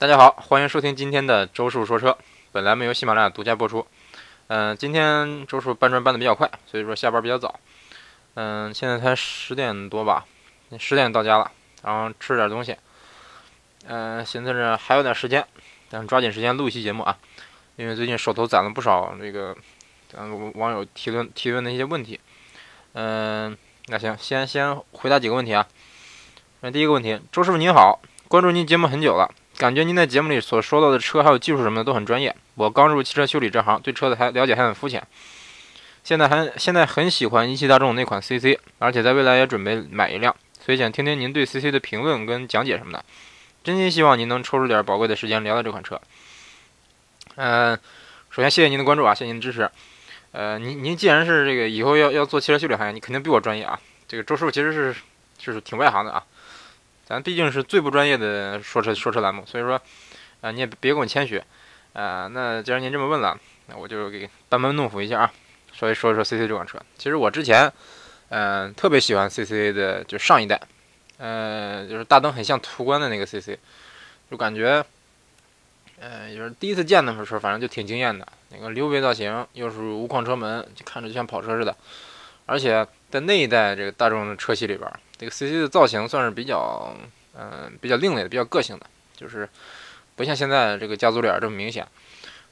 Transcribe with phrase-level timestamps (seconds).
[0.00, 2.16] 大家好，欢迎收听今天的周叔说车。
[2.52, 3.86] 本栏目由喜马拉雅独家播出。
[4.46, 7.60] 嗯、今天周叔搬砖搬的比较快，所以说下班比较早。
[8.32, 10.24] 嗯、现在才十点多吧，
[10.78, 11.52] 十点到家了，
[11.82, 12.74] 然后吃点东西。
[13.88, 15.46] 嗯、寻思着还有点时间，
[15.90, 17.18] 咱抓紧时间录一期节目啊，
[17.76, 19.54] 因为最近手头攒了不少这个，
[20.16, 22.18] 嗯，网友提问提问的一些问题。
[22.94, 23.54] 嗯、
[23.88, 25.68] 那行，先先回答几个问题啊。
[26.62, 29.30] 那第一个问题，周师傅您好，关注您节目很久了。
[29.60, 32.34] 感觉您在节目里所说到的车还有技术什么的都很专业。
[32.54, 35.06] 我刚入汽车修理这行，对车子还了解还很肤浅。
[36.02, 43.04] 现在还现在很喜欢一汽大众那款 CC，而且在未来也准备买一辆，所以想听听您对 CC 的评论跟讲解什么的。
[43.62, 46.00] 真心希望您能抽出点宝贵的时间聊聊这款车。
[47.36, 47.78] 嗯、
[48.30, 49.70] 首先谢谢您的关注啊，谢谢您的支持。
[50.32, 53.78] 呃，您您既然是这个以后要要做汽车修理行业，你肯定比我专业啊。
[54.08, 54.96] 这个周师傅其实是
[55.36, 56.24] 就是挺外行的啊。
[57.10, 59.82] 咱毕竟是最不专业的说车说车栏目，所以说，
[60.42, 61.42] 啊、你也别跟我谦虚，
[61.92, 63.36] 啊、那既然您这么问了，
[63.66, 65.32] 那我就给班门弄斧一下啊，
[65.72, 66.78] 稍微说一说 CC 这款车。
[66.96, 67.68] 其实我之前，
[68.28, 70.60] 嗯、特别喜欢 CC 的，就上一代，
[71.18, 73.58] 呃，就是大灯很像途观的那个 CC，
[74.30, 74.84] 就感觉，
[75.98, 78.24] 呃，就是第一次见的时候，反正就挺惊艳的。
[78.50, 81.76] 那个溜背造型，又是无框车门，就看着就像跑车似的，
[82.46, 84.88] 而且在那一代这个大众的车系里边。
[85.20, 86.96] 这个 CC 的造型算是比较，
[87.38, 89.46] 嗯、比较另类的，比较个性的，就是
[90.16, 91.86] 不像现在这个家族脸这么明显，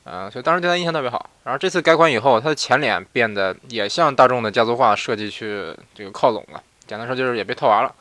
[0.05, 1.31] 嗯、所以当时对它印象特别好。
[1.45, 7.95] 然后这次改款以后，它的前脸变得也向大众的家族化设计去这个靠拢了，简单说就是也被套娃了，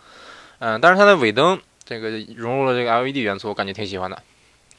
[0.60, 4.22] 嗯、但是它的尾灯这个融入了这个 LED 元素，我感觉挺喜欢的，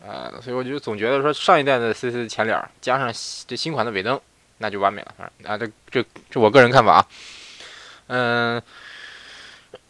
[0.07, 3.11] 呃，所以我就总觉得说上一代的 CC 的前脸加上
[3.47, 4.21] 这新款的尾灯，
[4.59, 7.07] 那就完美了，反正啊，这这这我个人看法啊，
[8.09, 8.63] 嗯、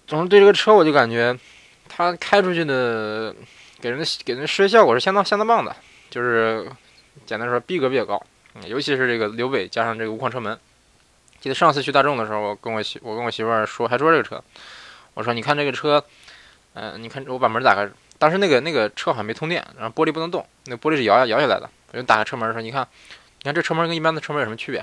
[0.09, 1.39] 总之对这个车我就感觉，
[1.87, 3.35] 它开出去的
[3.79, 5.77] 给人的给人的视觉效果是相当相当棒的，
[6.09, 6.67] 就是
[7.27, 8.21] 简单说逼格比较高，
[8.67, 10.59] 尤其是这个溜尾加上这个无框车门。
[11.41, 14.43] 记得上次去大众的时候，我跟我媳我跟我媳妇儿说，还说这个车，
[15.13, 16.03] 我说你看这个车，
[16.73, 17.87] 嗯、你看我把门打开，
[18.19, 22.89] 当时那个那个车好像没通电，然后玻璃不能动，那玻璃是摇摇摇下来的，我就打开车门说，你看，
[23.39, 24.79] 你看这车门跟一般的车门有什么区别？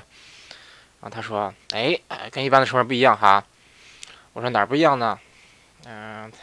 [1.00, 2.00] 然后他说，哎，
[2.30, 3.44] 跟一般的车门不一样哈。
[4.36, 5.18] 我说哪儿不一样呢？
[5.86, 6.38] 嗯、他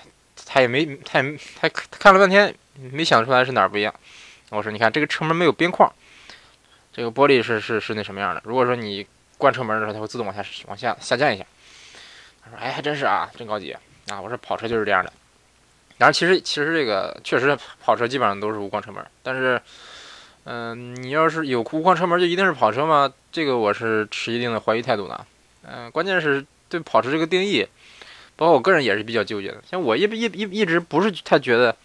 [0.48, 2.52] 他也没，他也他他看了半天
[2.92, 3.94] 没想出来是哪儿不一样。
[4.50, 5.94] 我说你看这个车门没有边框，
[6.92, 8.42] 这个玻璃是是是那什么样的？
[8.46, 9.06] 如果说你
[9.38, 11.46] 关车门的时候，它会自动往下往下下降一下。
[12.44, 13.72] 他说哎还真是啊，真高级
[14.10, 14.20] 啊！
[14.20, 15.14] 我说跑车就是这样的。
[16.00, 19.62] 当然其实其实这个确实跑车基本上都是无框车门，但是。
[20.46, 23.10] 嗯、你要是有无框车门就一定是跑车吗？
[23.32, 25.26] 这个我是持一定的怀疑态度的。
[25.66, 27.66] 嗯、关键是对跑车这个定义，
[28.36, 29.64] 包括我个人也是比较纠结的。
[29.70, 31.76] 像我一一一一直不是太觉得，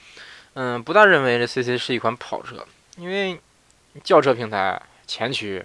[0.55, 2.67] 嗯，不大认为这 CC 是一款跑车，
[2.97, 3.39] 因为
[4.03, 5.65] 轿车平台前驱，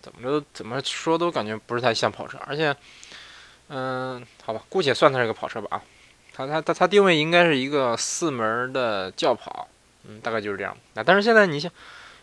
[0.00, 2.74] 怎么着怎么说都感觉不是太像跑车，而且，
[3.68, 5.82] 嗯，好吧，姑且算它是个跑车吧啊，
[6.32, 9.68] 它它它它定位应该是一个四门的轿跑，
[10.06, 10.76] 嗯，大概就是这样。
[10.94, 11.70] 啊，但是现在你像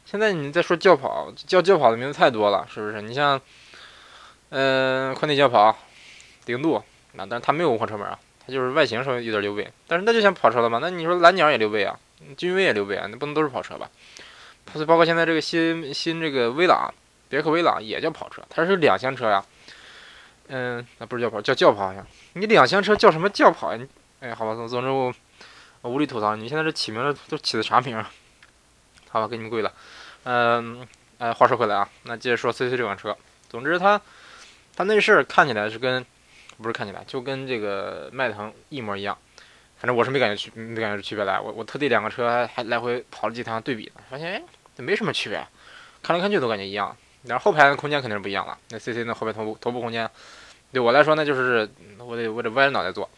[0.05, 3.01] 现在你再说轿跑，叫轿跑的名字太多了，是不是？
[3.01, 3.41] 你像，
[4.49, 5.77] 呃，快内轿跑。
[6.45, 6.83] 零度，
[7.15, 10.79] 那但是它没有无框车门啊，它就是外形稍微有点溜背，但是那就像跑车了嘛？
[10.81, 11.97] 那你说蓝鸟也溜背啊，
[12.37, 13.89] 君威也溜背啊，那不能都是跑车吧？
[14.73, 16.93] 所以包括现在这个新新这个威朗，
[17.29, 19.43] 别克威朗也叫跑车，它是两厢车呀。
[20.47, 22.05] 嗯，那不是轿跑，叫轿跑好像。
[22.33, 23.79] 你两厢车叫什么轿跑呀？
[23.79, 23.87] 你
[24.19, 25.13] 哎，好吧，总总之我
[25.89, 28.05] 无力吐槽，你现在这起名儿都起的啥名儿？
[29.09, 29.71] 好吧，给你们跪了。
[30.23, 30.85] 嗯，
[31.19, 33.15] 哎，话说回来啊，那接着说 CC 这款车，
[33.49, 34.01] 总之它
[34.75, 36.05] 它内饰看起来是跟
[36.57, 39.17] 不是看起来就跟这个迈腾一模一样，
[39.77, 41.39] 反正我是没感觉区没感觉区别来。
[41.39, 44.41] 我我特地两个车还来回跑了几趟对比呢，发现哎
[44.75, 45.45] 这没什么区别，
[46.01, 46.95] 看来看去都感觉一样。
[47.23, 50.09] 然后后排的空间肯定是不一样了，那 CC 那后排头部头部空间
[50.71, 51.67] 对我来说那就是
[51.97, 53.09] 我得我得歪着脑袋坐，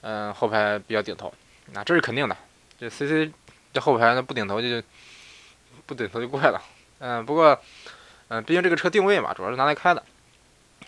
[0.00, 1.32] 嗯、后排比较顶头，
[1.72, 2.36] 那这是肯定的。
[2.78, 3.30] 这 CC
[3.72, 4.82] 这后排那不顶头就
[5.86, 6.60] 不顶头就怪了，
[6.98, 7.58] 嗯、不过
[8.28, 10.02] 嗯、毕竟这个车定位嘛，主要是拿来开的，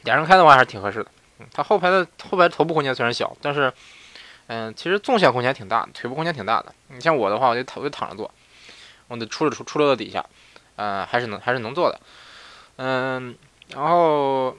[0.02, 1.11] 俩人开的话还是挺合适的。
[1.52, 3.73] 它后排的后排头部空间虽然小，但是，
[4.49, 6.75] 嗯、其实纵向空间挺大，腿部空间挺大的。
[6.88, 8.31] 你像我的话，我就躺我就躺着坐，
[9.08, 10.25] 我得出了出出溜到底下，
[10.76, 12.00] 呃，还是能还是能坐的。
[12.76, 13.37] 嗯、
[13.75, 14.56] 然后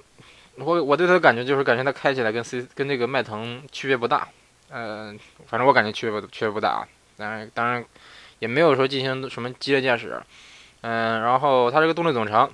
[0.55, 4.27] 我我对它的感觉就是感觉它开起来跟 C 跟那个迈腾区别不大，
[4.69, 5.13] 呃，
[5.47, 6.87] 反正我感觉区别不区别不大啊。
[7.17, 7.83] 当然当然
[8.39, 10.21] 也没有说进行什么激烈驾驶，
[10.81, 12.49] 嗯、然后它这个动力总成，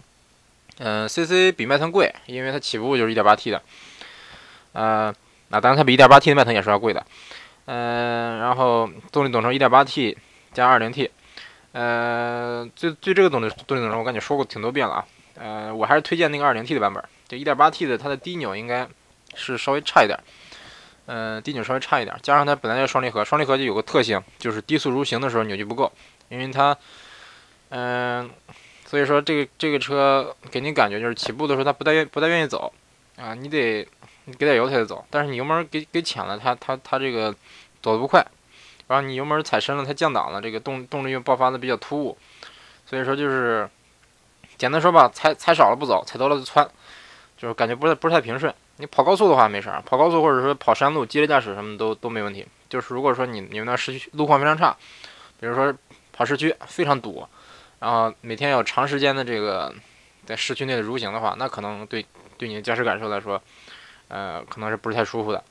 [0.80, 3.62] 嗯、c c 比迈腾贵，因为它起步就是 1.8T 的。
[4.76, 5.12] 呃，
[5.48, 7.04] 那当然它比 1.8T 的迈腾也是要贵的，
[7.66, 10.16] 嗯、然后动力总成 1.8T
[10.54, 11.10] 加 2.0T。
[11.72, 15.06] 呃，最最这个动力动力总成，我感觉说过挺多遍了啊。
[15.36, 17.04] 呃，我还是推荐那个 2.0T 的版本。
[17.28, 18.88] 就 1.8T 的，它的低扭应该
[19.34, 20.20] 是稍微差一点。
[21.08, 25.92] 嗯，低扭稍微差一点，加上它本来就双离合，双离合就有个特性，就是低速蠕行的时候扭矩不够，
[26.30, 26.76] 因为它，
[27.70, 28.28] 嗯，
[28.86, 32.74] 所以说这个这个车给你感觉就是起步的时候它不太愿不太愿意走
[33.18, 33.88] 啊，你得
[34.26, 37.34] 你给点油它就走，但是你油门给给浅了，它它它这个
[37.82, 38.26] 走的不快，
[38.88, 42.18] 然后你油门踩深了，它降档了，这个动动力又爆发的比较突兀，
[42.86, 43.70] 所以说就是
[44.58, 46.68] 简单说吧，踩踩少了不走，踩多了就窜，
[47.38, 48.54] 就是感觉不是不是太平顺。
[48.78, 52.46] 你跑高速的话没事儿，跑高速或者说跑山路、激烈驾驶什么都都没问题。
[52.68, 54.76] 就是如果说你你们那市区路况非常差，
[55.40, 55.74] 比如说
[56.12, 57.26] 跑市区非常堵，
[57.80, 59.74] 然后每天要长时间的这个
[60.26, 62.06] 在市区内的蠕行的话，那可能对
[62.38, 63.42] 对你的驾驶感受来说，
[64.08, 65.44] 呃，可能是不是太舒服的。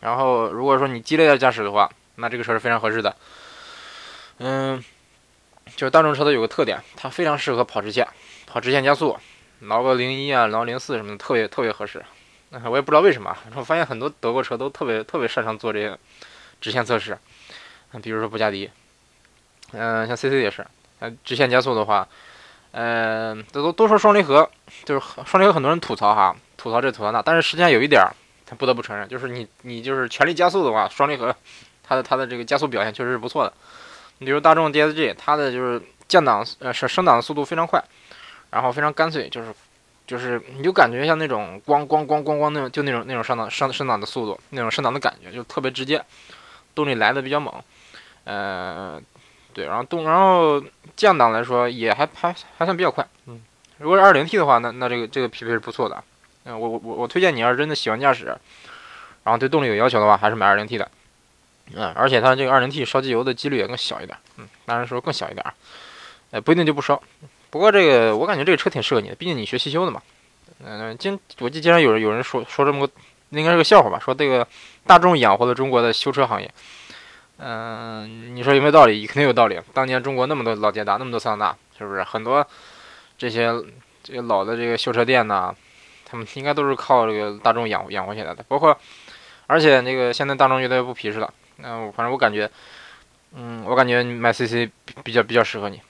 [0.00, 3.14] 然后如果说你激烈的驾驶的话，那这个车是非常合适的。
[4.38, 4.82] 嗯，
[5.76, 8.06] 就是大众车都有个特点，它非常适合跑直线，
[8.46, 9.16] 跑直线加速，
[9.60, 12.04] 挠个零一啊，挠零四什么的，特别特别合适。
[12.64, 15.96] 我也不知道为什么，我发现很多德国车都特别特别擅长做这些
[16.60, 17.16] 直线测试，
[18.02, 18.70] 比如说布加迪，
[19.72, 20.66] 嗯，像 CC 也是，
[20.98, 22.06] 嗯，直线加速的话，
[22.72, 24.50] 嗯，都都都说双离合，
[24.84, 28.00] 就是双离合，很多人吐槽哈，吐槽这吐槽那，但是实际上有一点，
[28.46, 31.34] 他不得不承认，就是你你就是全力加速的话，双离合
[31.82, 33.52] 它的它的这个加速表现确实是不错的。
[34.18, 37.82] 你比如大众 DSG，它的就是降档呃升升档的速度非常快，
[38.50, 39.52] 然后非常干脆，就是。
[40.04, 46.04] 就是你就感觉像那种咣咣咣咣咣那种，就那种那种上档上升档的速度，那种升档的感觉就特别直接，
[46.74, 47.54] 动力来的比较猛，
[48.24, 49.00] 呃，
[49.54, 50.62] 对，然后动然后
[50.96, 53.40] 降档来说也还还还算比较快，嗯，
[53.78, 56.02] 如果是二零 T 的话，那那这个这个匹配是不错的，
[56.44, 58.26] 嗯，我我我我推荐你要是真的喜欢驾驶，
[59.24, 60.90] 然后对动力有要求的话，还是买二零 T 的，
[61.74, 65.44] 嗯，而且它这个二零 T 烧机油的几率也更小一点，嗯，当然说更小一点，
[66.32, 67.00] 呃，不一定就不烧。
[67.50, 70.02] 不过这个我感觉这个车挺适合你的，毕竟你学汽修的嘛。
[70.64, 72.92] 嗯，经我记得经常有人有人说说这么个，
[73.30, 73.98] 应该是个笑话吧？
[73.98, 74.46] 说这个
[74.86, 76.50] 大众养活了中国的修车行业。
[77.38, 79.06] 嗯，你说有没有道理？
[79.06, 79.60] 肯定有道理。
[79.72, 82.46] 当年中国那么多老捷达，那么多桑塔纳，是不是很多
[83.18, 83.52] 这些
[84.02, 85.52] 这个老的这个修车店呐，
[86.12, 88.44] 他们应该都是靠这个大众养养活起来的。
[88.46, 88.78] 包括，
[89.46, 91.32] 而且那个现在大众越来越不皮实了。
[91.56, 92.50] 嗯，反正我感觉，
[93.34, 94.68] 嗯，我感觉买 CC
[95.02, 95.80] 比较比较适合你。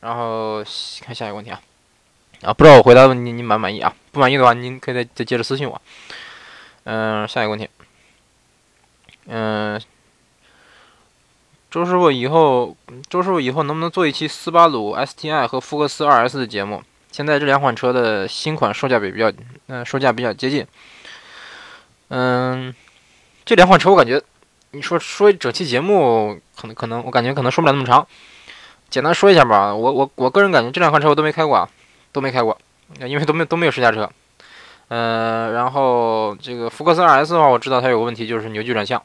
[0.00, 0.62] 然后
[1.00, 1.58] 看下一个问题啊，
[2.42, 3.94] 啊，不知道我回答的问题你满不满意啊？
[4.12, 5.80] 不满意的话，您可以再再接着私信我。
[6.84, 7.68] 嗯，下一个问题，
[9.24, 9.80] 嗯，
[11.70, 12.76] 周师傅以后，
[13.08, 16.82] 周师傅以后能不能做一期斯巴鲁 STI 和福克斯 2S 的节目？
[17.16, 19.32] 现在这两款车的新款售价比比较，
[19.68, 20.66] 嗯，售价比较接近。
[22.08, 22.74] 嗯，
[23.42, 24.22] 这两款车我感觉，
[24.72, 28.06] 你说说一整期节目，可能可能我感觉可能说不了那么长。
[28.90, 31.66] 简单说一下吧，我我我个人感觉这两款车我都没开过啊，
[32.12, 32.60] 都没开过，
[33.00, 34.10] 因为都没都没有试驾车。
[34.88, 39.02] 嗯，然后这个福克斯 RS 的话，我知道它有个问题就是扭矩转向，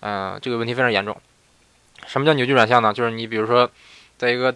[0.00, 1.16] 嗯，这个问题非常严重。
[2.08, 2.92] 什么叫扭矩转向呢？
[2.92, 3.70] 就是你比如说
[4.18, 4.52] 在一个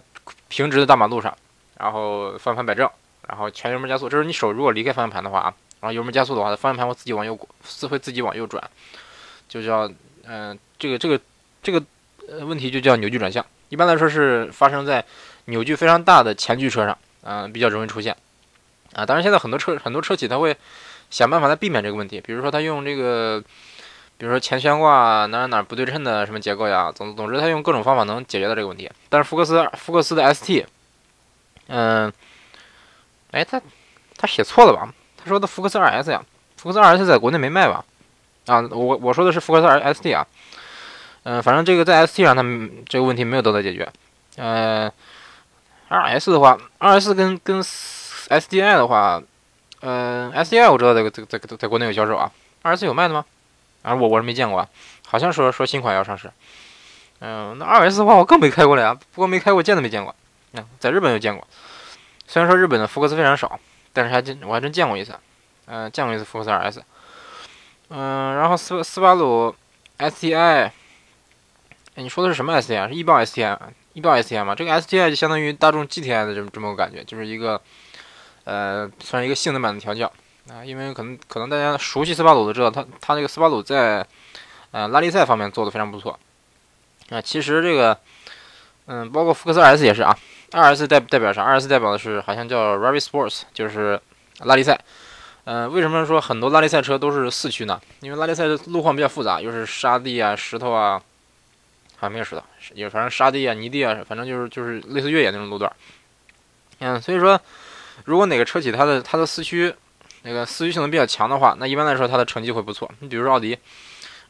[0.49, 1.33] 平直的大马路上，
[1.81, 2.87] 然后方向盘摆正，
[3.27, 8.63] 然后全油门加速，这是你手如果离开方向盘的话啊，然后油门加速的话，方向盘会自己往右，自会自己往右转，
[9.49, 9.91] 就叫
[10.27, 11.19] 嗯，这个这个
[11.63, 11.83] 这个
[12.29, 13.43] 呃问题就叫扭矩转向。
[13.69, 15.03] 一般来说是发生在
[15.45, 18.15] 扭矩非常大的前驱车上，嗯，比较容易出现，
[18.93, 20.55] 啊，当然现在很多车很多车企它会
[21.09, 23.41] 想办法来避免这个问题，比如说它用这个，
[24.19, 28.87] 比如说前悬挂哪哪哪不对称的什么结构呀，总总之它用各种方法能解决到这个问题。
[29.09, 30.63] 但是福克斯福克斯的 ST，
[31.73, 32.11] 嗯，
[33.31, 33.61] 哎，他
[34.17, 34.93] 他写错了吧？
[35.17, 36.21] 他说的福克斯 RS 呀，
[36.57, 37.85] 福克斯 RS 在国内没卖吧？
[38.47, 40.27] 啊，我我说的是福克斯 ST 啊。
[41.23, 43.87] 嗯，反正这个在 ST 上，他们这个问题没有得到解决。
[44.35, 44.91] 呃
[45.89, 49.21] ，RS 的话，RS 跟跟 SDI 的话，
[49.81, 52.31] 嗯，SDI 我知道这个这个在在国内有销售啊
[52.63, 53.23] RS 有卖的吗？
[53.83, 54.67] 啊，我我是没见过啊，
[55.07, 56.29] 好像说说新款要上市。
[57.19, 60.13] 嗯，那 RS 的话我更没开过了呀，不过没开过，见都没见过。
[60.53, 61.47] 嗯，在日本有见过，
[62.27, 63.59] 虽然说日本的福克斯非常少，
[63.93, 65.13] 但是还真我还真见过一次。
[65.65, 66.81] 嗯，见过一次福克斯 2S。
[67.89, 69.55] 嗯，然后斯斯巴鲁
[69.97, 70.71] STI。
[71.95, 73.57] 你说的是什么 STI 是易豹 STI，
[73.93, 74.55] 易豹 STI 吗？
[74.55, 77.61] 这个 STI 就相当于大众 GTI 的这么这么个感觉，就是一个，
[78.45, 80.11] 呃，算是一个性能版的调教
[80.49, 80.63] 啊。
[80.63, 84.05] 因为可能可能大家熟悉斯巴鲁都知道，它它这个斯巴鲁在
[84.71, 86.17] 呃拉力赛方面做的非常不错
[87.09, 87.21] 啊。
[87.21, 87.99] 其实这个，
[88.85, 90.17] 嗯，包括福克斯 2S 也是啊。
[90.51, 93.99] R S 代代表啥？R S 代表的是好像叫 Rally Sports，就是
[94.39, 94.79] 拉力赛。
[95.45, 97.81] 嗯，为什么说很多拉力赛车都是四驱呢？
[98.01, 101.01] 因为拉力赛的路况比较复杂，又是沙地啊、石头啊。
[101.97, 102.41] 好像没有石头，
[102.73, 105.71] 也反正沙地啊、泥地啊，反正就是就是类似越野那种路段。
[106.79, 107.39] 嗯，所以说，
[108.05, 109.71] 如果哪个车企它的它的四驱
[110.23, 112.91] 那个四驱性能比较强的话，那一般来说它的成绩会不错。
[113.01, 113.55] 你比如说奥迪，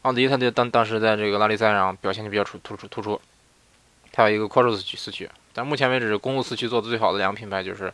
[0.02, 3.18] 奥迪它就当当时在这个拉力赛上表现就比较出突出突出，
[4.12, 5.30] 它有一个 quattro 四驱四驱。
[5.54, 7.92] 但目前为止，公路四驱做的最好的两个品牌就是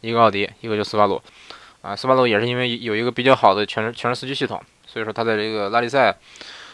[0.00, 1.20] 一个奥迪，一个就斯巴鲁。
[1.80, 6.12] 啊，斯巴鲁也是因为有一个比较好的全全时四驱系统，所以说它在这个拉力赛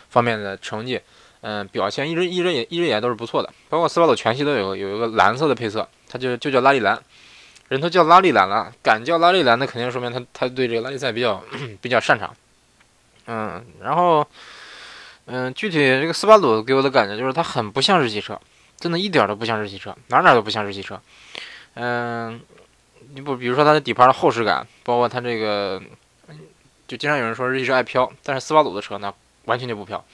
[0.08, 0.98] 方面的成绩，
[1.42, 3.52] 嗯，表现一直一直也一直也都是不错的。
[3.68, 6.98] 包括斯巴鲁全系都有有一个蓝色的配色，它就就叫拉力蓝，
[7.68, 11.44] 人都叫拉力蓝了，敢叫拉力蓝，那肯定说明他他对这个拉力赛比较
[11.82, 12.34] 比较擅长。
[13.26, 14.26] 嗯，然后
[15.26, 18.40] 嗯，具体这个斯巴鲁给我的感觉就是它很不像日系车。
[18.84, 21.00] 真的一点都不像日系车，哪哪都不像日系车。
[21.72, 22.38] 嗯，
[23.14, 25.80] 你不比如说它的底盘的厚实感，包括它这个，
[26.86, 29.14] 就经常有人说日系车爱飘，但是斯巴鲁的车呢
[29.46, 30.04] 完全就不飘。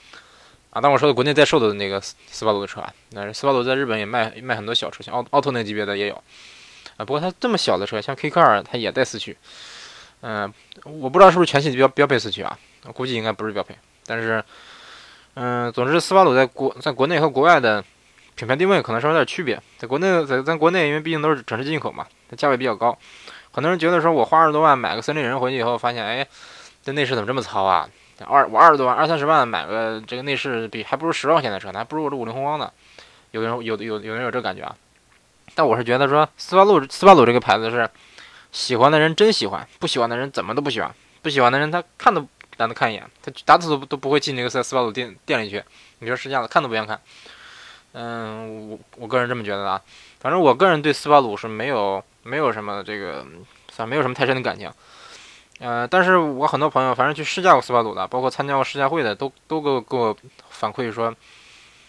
[0.70, 6.14] 啊，当我说的国内在售的那个斯斯巴鲁的车啊，那斯巴鲁在日本也卖卖很多小车，像奥奥拓那级别的也有。
[6.96, 9.36] 啊，不过它这么小的车，像 K Car 它也带四驱。
[10.20, 12.56] 嗯，我不知道是不是全系标标配四驱啊？
[12.84, 13.74] 我估计应该不是标配。
[14.06, 14.44] 但是，
[15.34, 17.84] 嗯，总之斯巴鲁在国在国内和国外的。
[18.40, 22.96] 品牌定位可能稍微有点区别，在国内，在咱国内，因为毕竟都是整车进口嘛，它价位比较高。
[23.50, 26.26] 很多人觉得说，我花二十多万买个森林人回去以后，发现，哎，
[26.82, 27.86] 这内饰怎么这么糙啊？
[28.24, 32.72] 二我二十多万，二三十万买个这个内饰，比还不如十万块钱的车呢，还不如我这五菱宏光呢。
[33.32, 34.74] 有人有有有人有这感觉啊？
[35.54, 37.86] 但我是觉得说，斯巴鲁斯巴鲁这个牌子是
[38.52, 40.90] 喜欢的人真喜欢，不喜欢的人怎么都不喜欢。
[41.20, 45.62] 不喜欢的人他看都懒得看一眼，他打死都都不会进这个斯斯巴鲁店店里去。
[45.98, 46.98] 你说试驾的看都不愿看。
[47.92, 49.80] 嗯，我我个人这么觉得啊，
[50.20, 53.26] 反正我个人对斯巴鲁是没有没有什么这个，
[53.72, 54.70] 算没有什么太深的感情。
[55.58, 60.16] 呃，但是我很多朋友，反正去试驾过斯巴鲁的，包括参加过试驾会的，都都给我给我
[60.48, 61.14] 反馈说，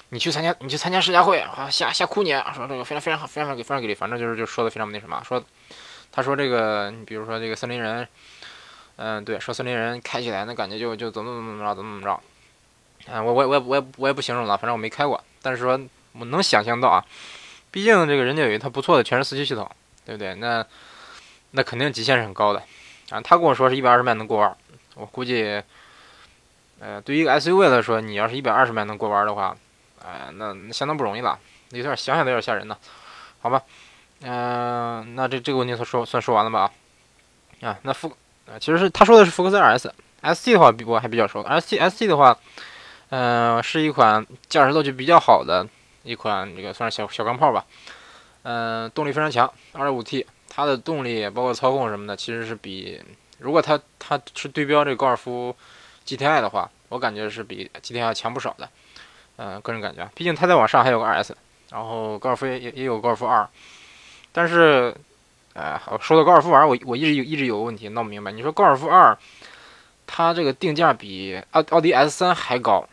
[0.10, 5.42] 你去参加你去参加试驾会啊，吓吓哭你，说这个非常非常好，非常给非常给力，反正就是就说的非常那什么，说
[6.12, 8.06] 他说这个，你比如说这个森林人，
[8.98, 12.14] 嗯，对，说森林人开起来那感觉就就怎么怎么怎么着，怎么怎么
[13.08, 13.14] 着。
[13.14, 15.80] 啊，我我我也我也我也不形容了，反正我没开过，但是说
[16.14, 17.04] 我能想象到啊，
[17.72, 19.70] 毕竟这个人家有一套不错的全时四驱系统，
[20.06, 20.36] 对不对？
[20.36, 20.66] 那
[21.52, 22.62] 那肯定极限是很高的
[23.10, 23.20] 啊。
[23.22, 24.56] 他跟我说是一百二十迈能过弯，
[24.96, 25.62] 我估计，
[26.80, 29.56] 呃，对于一个 SUV 来说，你要是一百二十迈能过弯的话，
[30.06, 31.40] 哎，那那相当不容易了，
[31.72, 32.78] 有点想想都有点吓人呢。
[33.42, 33.64] 好吧，
[34.22, 36.72] 嗯，那这这个问题他说算说完了吧？
[37.62, 38.12] 啊，那福，
[38.60, 42.38] 其实是他说的是福克斯 RS，ST 的话比我还比较熟，ST ST 的话。
[43.12, 45.68] 嗯，是一款驾驶乐趣比较好的
[46.04, 47.66] 一款，这个算是小小钢炮吧。
[48.44, 53.02] 嗯，动力非常强，2.5T，它的动力包括操控什么的，其实是比
[53.40, 55.54] 如果它它是对标这高尔夫
[56.08, 58.70] GTI 的话，我感觉是比 GTI 强不少的。
[59.36, 61.34] 嗯，个人感觉，毕竟它在往上还有个 RS，
[61.70, 63.46] 然后高尔夫也也有高尔夫2。
[64.32, 64.96] 但是，
[65.54, 69.18] 哎，说到高尔夫2，我我一直有一直有个问题闹不明白，你说高尔夫2，
[70.08, 72.88] 它这个定价比奥奥迪 S3 还高。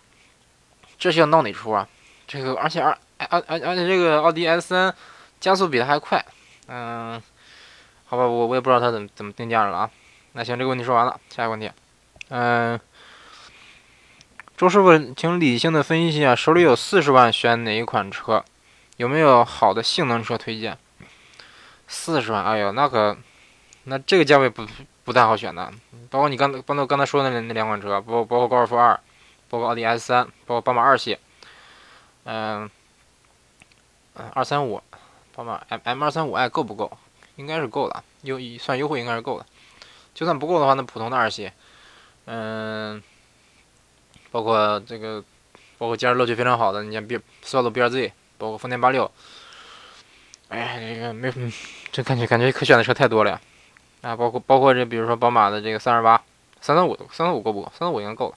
[0.99, 1.89] 这是要闹哪出啊？
[2.27, 4.95] 这个，而且二，而而而且这个奥迪 S 三
[5.41, 6.23] 加速比它还快，
[6.67, 7.23] 嗯，
[8.05, 9.91] 好吧，我我也不知道它怎么怎么定价了啊。
[10.33, 11.71] 那行，这个问题说完了，下一个问题，
[12.29, 12.79] 嗯，
[14.57, 18.45] 周师傅，请理性的分析一下，手里有四十万，选哪一款车？
[18.99, 20.77] 有没有好的性能车推荐？
[21.87, 23.17] 四十万，哎呦，那可，
[23.85, 24.67] 那这个价位不
[25.05, 25.73] 不太好选的，
[26.11, 28.99] 包括你刚包括刚才说的那那两款车，包包括高尔夫二。
[29.49, 31.19] 包括奥迪 S 三，包括宝马二系，
[32.25, 32.71] 嗯，
[34.15, 34.83] 嗯，二三五，
[35.35, 36.91] 宝马 M M 二三五 i 够不够？
[37.37, 39.47] 应该是够的，优算优惠应该是够的。
[40.13, 41.53] 就算不够的话，那普通的二系，
[42.25, 43.01] 嗯，
[44.33, 45.23] 包括这个，
[45.79, 49.09] 包括驾驶乐趣非常好的，你像 B 斯巴鲁 B R Z，包括丰田八六，
[50.49, 51.33] 哎，这个没，
[51.93, 53.41] 这感觉感觉可选的车太多了呀。
[54.03, 56.21] 啊，包括包括这，比如说宝马的这个三二八、
[56.61, 57.69] 三三五，三三五够不够？
[57.71, 58.37] 三三五应该够了。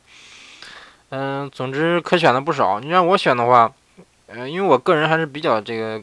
[1.11, 2.79] 嗯，总之可选的不少。
[2.79, 3.73] 你让我选的话，
[4.27, 6.01] 呃，因为我个人还是比较这个，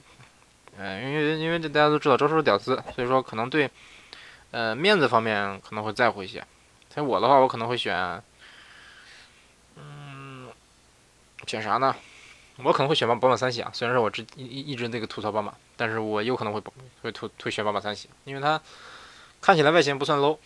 [0.76, 3.70] 呃，因为因为这大家都知道周叔是屌丝，所以说可能对，
[4.50, 6.44] 呃，面子方面可能会在乎一些。
[6.94, 8.22] 像我的话，我可能会选，
[9.76, 10.48] 嗯，
[11.46, 11.96] 选啥呢？
[12.62, 13.70] 我可能会选宝宝马三系啊。
[13.72, 16.60] 虽然说我之一一直那个吐槽宝马，但是我有可能会
[17.00, 18.60] 会吐会选宝马三系，因为它
[19.40, 20.36] 看起来外形不算 low，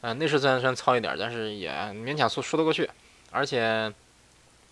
[0.00, 2.88] 嗯，内饰虽然虽然糙一点，但是也勉强说说得过去。
[3.30, 3.92] 而且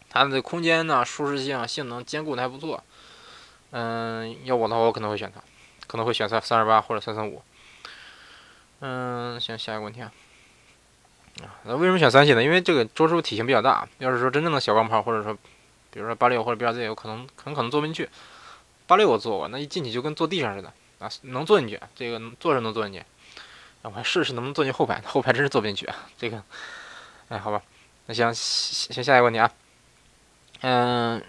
[0.09, 2.83] 它的空间呢、舒适性、性能兼顾的还不错。
[3.71, 5.41] 嗯，要我的话，我可能会选它，
[5.87, 7.43] 可能会选三三二八或者三三五。
[8.81, 10.13] 嗯，行，下一个问题啊。
[11.43, 12.43] 啊，那为什么选三系呢？
[12.43, 13.87] 因为这个周师傅体型比较大。
[13.99, 15.37] 要是说真正的小钢炮，或者说
[15.91, 18.09] 比如说八六或者 BRZ，有可能很可能坐不进去。
[18.87, 23.05] 八六我坐过，那一进去就跟坐地上似的啊，能坐进去，这个坐着能坐进去。
[23.83, 25.97] 我还试试能不能坐进后排，后排真是坐不进去啊。
[26.17, 26.43] 这个，
[27.29, 27.61] 哎，好吧，
[28.07, 29.51] 那行，先下一个问题啊。
[30.63, 31.23] 嗯，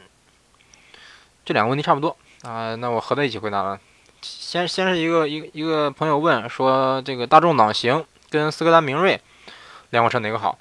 [1.44, 3.80] 这两个问题差不多啊，那我合在一起回答了。
[4.22, 9.20] 先先是一个一个一个朋友问说，这个大众朗行跟斯柯达明锐
[9.90, 10.58] 两款车哪个好？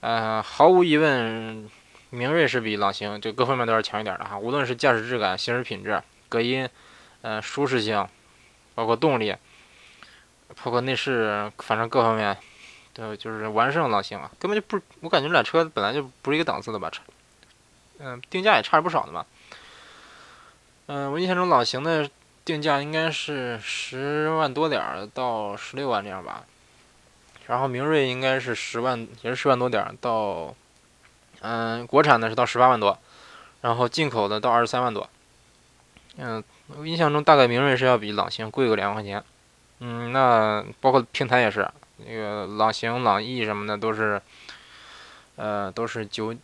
[0.00, 1.68] 呃，毫无疑问，
[2.10, 6.02] 明锐是比朗行就各方面都要强一点的哈，无论是驾驶质感、行驶品质。
[6.28, 6.68] 隔音，
[7.22, 8.06] 呃，舒适性，
[8.76, 9.34] 包括动力，
[10.62, 12.36] 包括内饰，反正各方面，
[12.92, 16.90] 对就是完胜朗行啊，根本就不，我感觉这俩车本来就不是一个档次的吧，
[17.98, 19.24] 嗯，定价也差不少的嘛。
[20.86, 22.10] 嗯，我印象中朗行的
[22.44, 26.44] 定价应该是十万多点儿到十六万这样吧，
[27.46, 30.54] 然后明锐应该是十万，也是十万多点儿到，
[31.40, 32.98] 嗯，国产的是到十八万多，
[33.60, 35.08] 然后进口的到二十三万多。
[36.16, 39.22] 嗯，我印象中大概明锐是要比朗行贵个两万块钱。
[39.78, 41.66] 嗯，那包括平台也是，
[42.06, 44.20] 那个朗行、朗逸什么的都是，
[45.36, 46.34] 呃，都是九，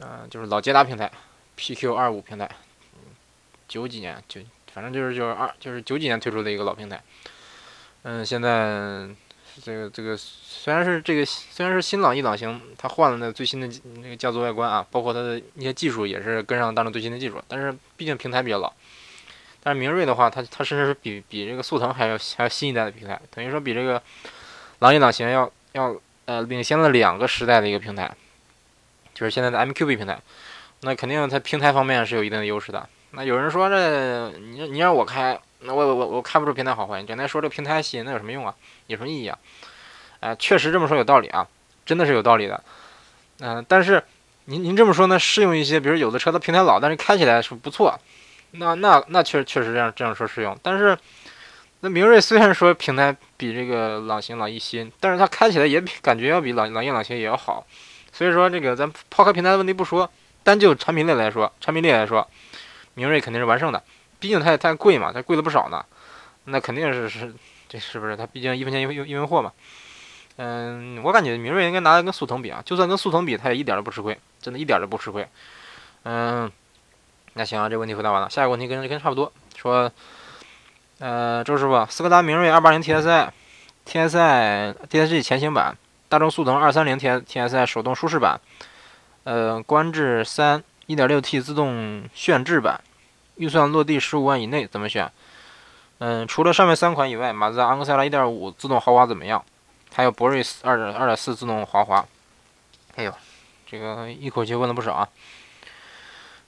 [0.00, 1.10] 呃，就是老捷达平台
[1.56, 2.50] ，PQ 二五平台，
[3.68, 4.40] 九几年就
[4.72, 7.02] 反正就是就是二就是九几年推出的一个老平台。
[8.02, 9.08] 嗯，现在
[9.62, 13.68] 这个这个虽然是这个虽然是新朗逸朗行，它换了那最新的
[14.00, 18.72] 那个家族外观啊，包括它的一些技术也是跟上大众最新的技术，但是毕竟平台比较老。
[19.62, 24.02] 但是明锐的话，它它甚至是比比这个速腾还要还要新一代的平台，等于说比这个
[24.80, 25.94] 朗逸朗行要要
[26.24, 28.10] 呃领先了两个时代的一个平台，
[29.14, 30.18] 就是现在的 MQB 平台。
[30.80, 32.88] 那肯定它平台方面是有一定的优势的。
[33.10, 37.00] 那有人说这你你让我开，那我我我开不出平台好坏。
[37.00, 38.54] 你整天说这平台还新，那有什么用啊？
[38.86, 39.38] 有什么意义啊？
[40.20, 41.46] 哎，确实这么说有道理啊，
[41.84, 42.62] 真的是有道理的。
[43.40, 44.02] 嗯，但是
[44.46, 47.94] 您您这么说呢，适用一些，比如有的车它平台老，但是开起来是不错。
[48.52, 50.96] 那那那确确实这样这样说适用，但是
[51.80, 57.66] 那明锐虽然说平台比这个朗行朗逸新，但是它开起来也比感觉要比朗朗逸朗行也要好，
[58.12, 60.10] 所以说这个咱抛开平台的问题不说，
[60.42, 62.28] 单就产品力来说，产品力来说，
[62.94, 63.82] 明锐肯定是完胜的，
[64.18, 65.84] 毕竟它也太贵嘛，它贵了不少呢，
[66.44, 67.34] 那肯定是是
[67.68, 69.52] 这是不是它毕竟一分钱一分一分货嘛，
[70.36, 75.26] 嗯，我感觉明锐应该拿来跟速腾比啊，就算跟速腾比，它也一点都不吃亏，真的一点都不吃亏，
[76.02, 76.50] 嗯。
[77.34, 78.28] 那行啊，这问题回答完了。
[78.28, 79.90] 下一个问题跟跟差不多，说，
[81.00, 85.74] 呃，周师傅，斯柯达明锐二八零 TSI，TSI DSG 前行版，
[86.10, 88.38] 大众速腾二三零 T TSI 手动舒适版，
[89.24, 92.78] 呃，观致三一点六 T 自动炫智版，
[93.36, 95.10] 预算落地十五万以内，怎么选？
[96.00, 99.42] 嗯，除了上面三款以外，马自达昂克赛拉一点五自动豪华怎么样？
[99.94, 102.04] 还有博瑞二点二点四自动豪华。
[102.96, 103.14] 哎呦，
[103.66, 105.08] 这个一口气问了不少啊。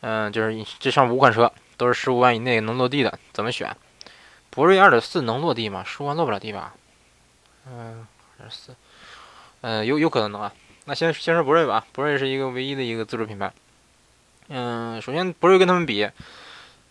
[0.03, 3.75] 嗯，就是这上五款车都是十五万以内能落地的，怎么选？
[4.55, 5.83] 博瑞二点四能落地吗？
[5.83, 6.75] 十万落不了地吧？
[7.67, 8.77] 嗯，二点四，
[9.63, 10.53] 嗯，有有可能能啊。
[10.85, 13.51] 那先先说博瑞吧，博瑞是一个唯一的一个自主品牌。
[14.49, 16.07] 嗯，首先博瑞跟他们比，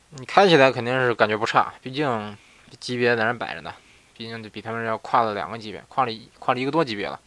[0.09, 2.35] 你开起来肯定是感觉不差，毕竟
[2.79, 3.71] 级别在那摆着呢，
[4.17, 7.19] 毕竟比他们要跨了两个级别，跨了一跨了一个多级别了。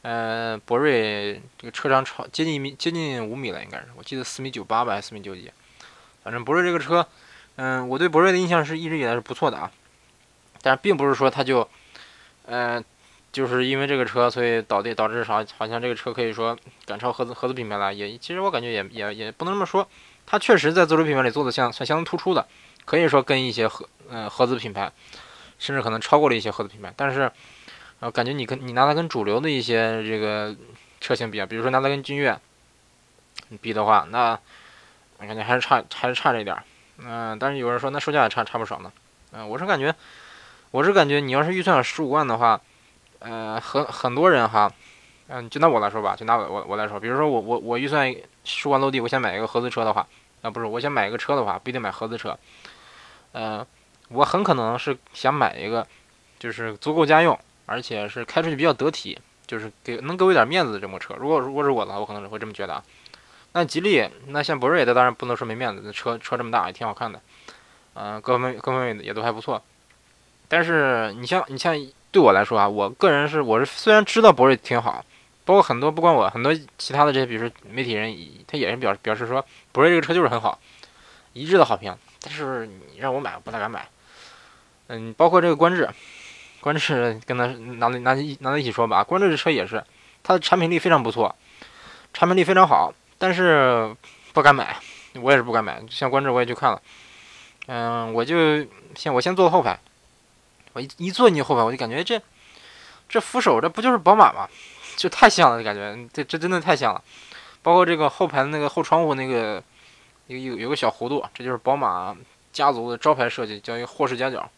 [0.00, 5.52] 呃，博瑞这个车长超接近一米，接近五米了，应该是，我记得四米九八吧，还是四米九几？
[6.22, 7.06] 反正博瑞这个车，
[7.56, 9.70] 嗯，我对博瑞的印象是一直以来是不错的啊。
[10.62, 11.68] 但并不是说它就，
[12.46, 12.82] 呃，
[13.32, 15.44] 就是因为这个车，所以导致导致啥？
[15.56, 17.92] 好像这个车可以说赶超合资合资品牌了。
[17.92, 19.88] 也其实我感觉也也也不能这么说，
[20.26, 22.46] 它确实在自主品牌里做的相算相当突出的，
[22.84, 24.90] 可以说跟一些合呃合资品牌，
[25.58, 27.30] 甚至可能超过了一些合资品牌，但是。
[28.00, 30.56] 啊，感觉你跟你拿它跟主流的一些这个
[31.02, 32.34] 车型比啊，比如说拿它跟君越
[33.60, 34.30] 比的话，那
[35.18, 36.64] 我感觉还是差还是差这一点儿。
[37.04, 38.92] 嗯，但是有人说那售价也差差不少呢。
[39.32, 39.94] 嗯，我是感觉
[40.70, 42.60] 我是感觉你要是预算十五万的话，
[43.20, 44.72] 呃，很很多人哈，
[45.28, 50.06] 嗯，就拿我来说吧，就拿我我我来说，比如说我我我预算十五万落地，我想买一个合资车的话，
[50.42, 52.38] 啊不是，我想买一个车的话，不一定买合资车。
[53.32, 53.66] 呃，
[54.08, 55.86] 我很可能是想买一个
[56.38, 57.38] 就是足够家用。
[57.66, 61.14] 而且是开出去比较得体，就是给能给我一点面子的这么车。
[61.14, 62.82] 如果如果是我的话，我可能是会这么觉得啊。
[63.52, 67.20] 那吉利，那像博瑞，它当然不能说没面子，那车车这么大也挺好看的，
[67.94, 69.62] 嗯，各方面各方面也都还不错。
[70.48, 71.74] 但是你像你像
[72.10, 75.04] 对我来说啊，我个人是我是虽然知道博瑞挺好，
[75.44, 78.14] 包括很多不光我，很多其他的这些，比如说媒体人，
[78.46, 80.58] 他也是表表示说博瑞这个车就是很好，
[81.32, 81.96] 一致的好评。
[82.20, 83.88] 但是你让我买，我不太敢买。
[84.88, 85.88] 嗯，包括这个观致。
[86.60, 89.82] 观致跟他拿拿拿在一起说吧，观致这车也是，
[90.22, 91.34] 它的产品力非常不错，
[92.12, 93.94] 产品力非常好，但是
[94.32, 94.78] 不敢买，
[95.20, 95.78] 我也是不敢买。
[95.90, 96.80] 像观致我也去看了，
[97.66, 99.78] 嗯，我就先我先坐后排，
[100.72, 102.18] 我一一坐进去后排，我就感觉这
[103.10, 104.48] 这扶手这不就是宝马吗？
[104.96, 107.04] 就太像了，感觉这这真的太像了。
[107.62, 109.62] 包括这个后排的那个后窗户那个
[110.28, 112.16] 有有有个小弧度，这就是宝马
[112.54, 114.50] 家族的招牌设计，叫一个霍氏夹角，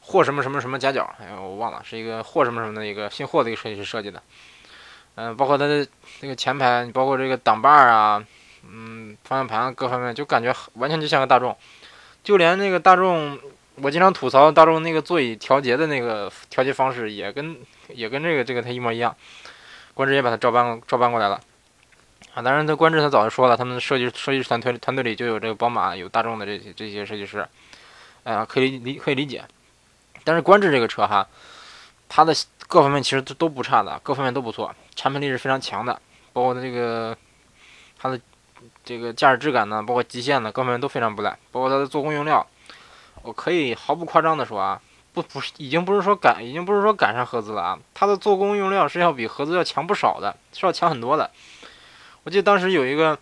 [0.00, 4.22] 霍什么什么什么夹角，哎我忘了，是一个霍什么什么的一个姓霍的一个设计师设计的。
[5.14, 5.86] 嗯，包括它的
[6.20, 8.24] 那个前排，包括这个挡把儿啊，
[8.66, 11.56] 嗯，方向盘各方面，就感觉完全就像个大众。
[12.24, 13.38] 就连那个大众，
[13.76, 17.56] 我经常吐槽大众那个座椅调节的那个调节方式，也跟
[17.88, 19.14] 也跟这个这个它一模一样。
[19.94, 21.40] 观致也把它照搬照搬过来了。
[22.32, 27.46] 啊，当然，他观致他早就说了，他们设计设计师团队团队里就有这个宝马、有大众的这些这些设计师，
[28.24, 29.44] 啊，可以理可以理解。
[30.24, 31.28] 但是观致这个车哈，
[32.08, 32.34] 它的
[32.72, 36.00] 各方面其实都都不差的，各方面都不错，产品力是非常强的，
[36.32, 37.14] 包括它这个
[37.98, 38.18] 它的
[38.82, 42.46] 这个驾驶质感呢，包括极限呢，各方面都非常不赖，包括它的做工用料，
[43.20, 44.80] 我可以毫不夸张的说啊，
[45.12, 51.30] 不不是已经不是说赶已经不是说赶上合资了啊，它的做工用料是要比合资要强不少的，是要强很多的。
[52.22, 53.18] 我记得当时有一个，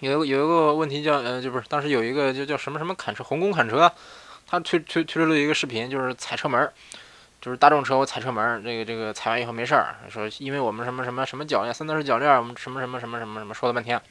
[0.00, 3.92] 有一个有一个问题叫呃，就不是当时有一个就叫什么什么砍车红工砍车，
[4.44, 6.68] 他推推推出了一个视频，就是踩车门，
[7.46, 14.02] 就是大众车我踩车门，这个这个踩完以后没事儿，说因为我们什么什么什么铰链三段式铰链，我们什么什么什么什么什么说了半天，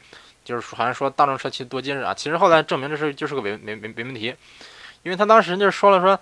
[0.46, 4.34] 就是好像说大众车其实多结实啊，其实后来证明这是就是个伪伪伪伪问题，
[5.04, 6.18] 因为他当时就是说了说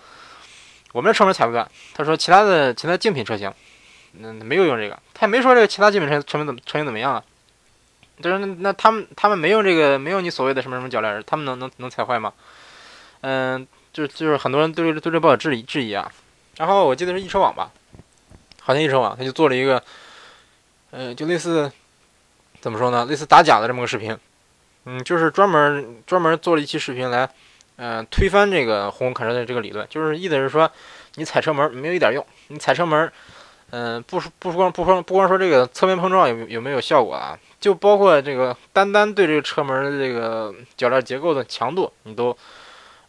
[0.91, 3.53] 我们的车门踩不断，他说其他的其他竞品车型，
[4.19, 7.23] 嗯没有用这个，他也没说这个其他竞品车车门怎么车型怎么样啊。
[8.23, 12.33] 就是那那他们他们没用这个没有你所谓的什么什么铰链，他们能能能踩坏吗？
[13.21, 16.11] 嗯，就就是很多人对对这报有质疑质疑啊。
[16.57, 17.71] 然后我记得是易车网吧，
[18.61, 19.81] 好像易车网他就做了一个，
[20.91, 21.71] 呃，就类似
[22.61, 23.05] 怎么说呢？
[23.05, 24.17] 类似打假的这么个视频，
[24.85, 27.29] 嗯，就是专门专门做了一期视频来，
[27.75, 30.69] 呃，推翻这个红红卡车的这个理论，就是意思是说
[31.15, 33.11] 你踩车门没有一点用，你踩车门，
[33.71, 37.37] 嗯，不说不光不光不光说这个侧面碰撞有有没有效果啊？
[37.59, 42.37] 就包括这个，单单对这个车门的这个铰链结构的强度，你都，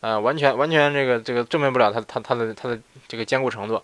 [0.05, 3.83] 呃，完全完全这个这个证明不了它它它的它的这个坚固程度，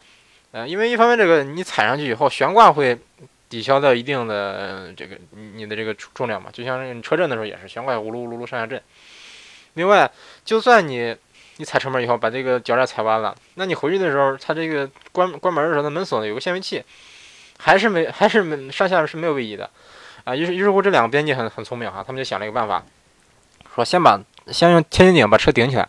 [0.53, 2.99] 呃，因为一方面这个你踩上去以后悬挂会
[3.49, 8.79] 抵消掉一定的这个你的这个重量嘛，就像你车震的时候也是悬挂呜噜呜噜噜上下震。
[9.75, 10.11] 另外，
[10.45, 11.17] 就算你
[11.57, 16.85] 你踩车门以后把这个脚链踩弯了，那你回去的时候，它这个关关门的时候，它门锁呢有个限位器，
[17.57, 19.71] 还是没还是没上下是没有位移的。
[20.25, 22.85] 啊，于是于是乎这两个编辑很很聪明哈，他们就想了一个办法，
[23.75, 25.89] 说先把先用千斤顶把车顶起来，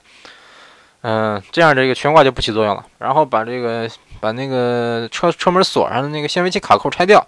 [1.01, 2.85] 嗯，这样这个悬挂就不起作用了。
[2.99, 7.25] 然后把这个把那个车车门锁上的那个限位器卡扣拆掉，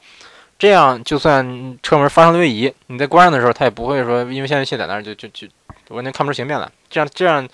[0.57, 5.47] 这样就算车门发生了位移，你在关上的时候，它也不会说因为限位器在那儿就就就
[5.89, 6.69] 完全看不出形变来。
[6.89, 7.47] 这样这样，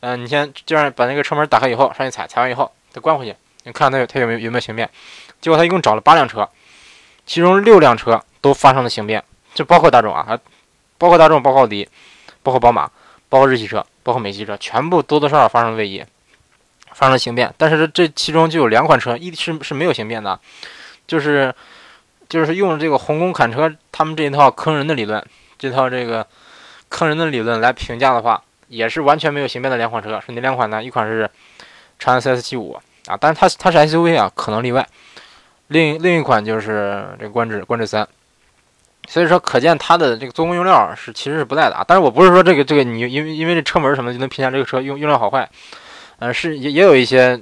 [0.00, 4.88] 嗯，你先这样把那个车门打开以后上去踩，踩完以后再关回去，你看它有它有没有有没有形变？
[5.40, 6.48] 结果他一共找了八辆车，
[7.26, 8.22] 其中六辆车。
[8.42, 9.22] 都发生了形变，
[9.54, 10.36] 就包括大众啊，还
[10.98, 11.88] 包括大众，包括奥迪，
[12.42, 12.90] 包括宝马，
[13.32, 16.04] 包括日系车，包括美系车，全部多多少少发生位移，
[16.92, 17.50] 发生了形变。
[17.56, 20.38] 但是这其中就有两款车一是是没有形变的，
[21.06, 21.54] 就是
[22.28, 25.24] 就是用这个红工砍车他们这一套坑人的理论，
[25.58, 26.26] 这套这个
[26.90, 30.84] 坑人的理论来评价的话，也是完全没有形变的两款车是哪两款呢？
[30.84, 31.30] 一款是
[31.98, 34.86] 长安 CS75 啊，但是它它是 SUV 啊，可能例外。
[35.68, 38.06] 另另一款就是这个观致观致三。
[39.08, 41.84] 所以说，可见它的这个做工用料是其实是不赖的啊。
[41.86, 45.48] 但是我不是说这个这个你因为因为这车门什么就能评价这个车用用料好坏，
[46.18, 47.38] 呃，是也也有一些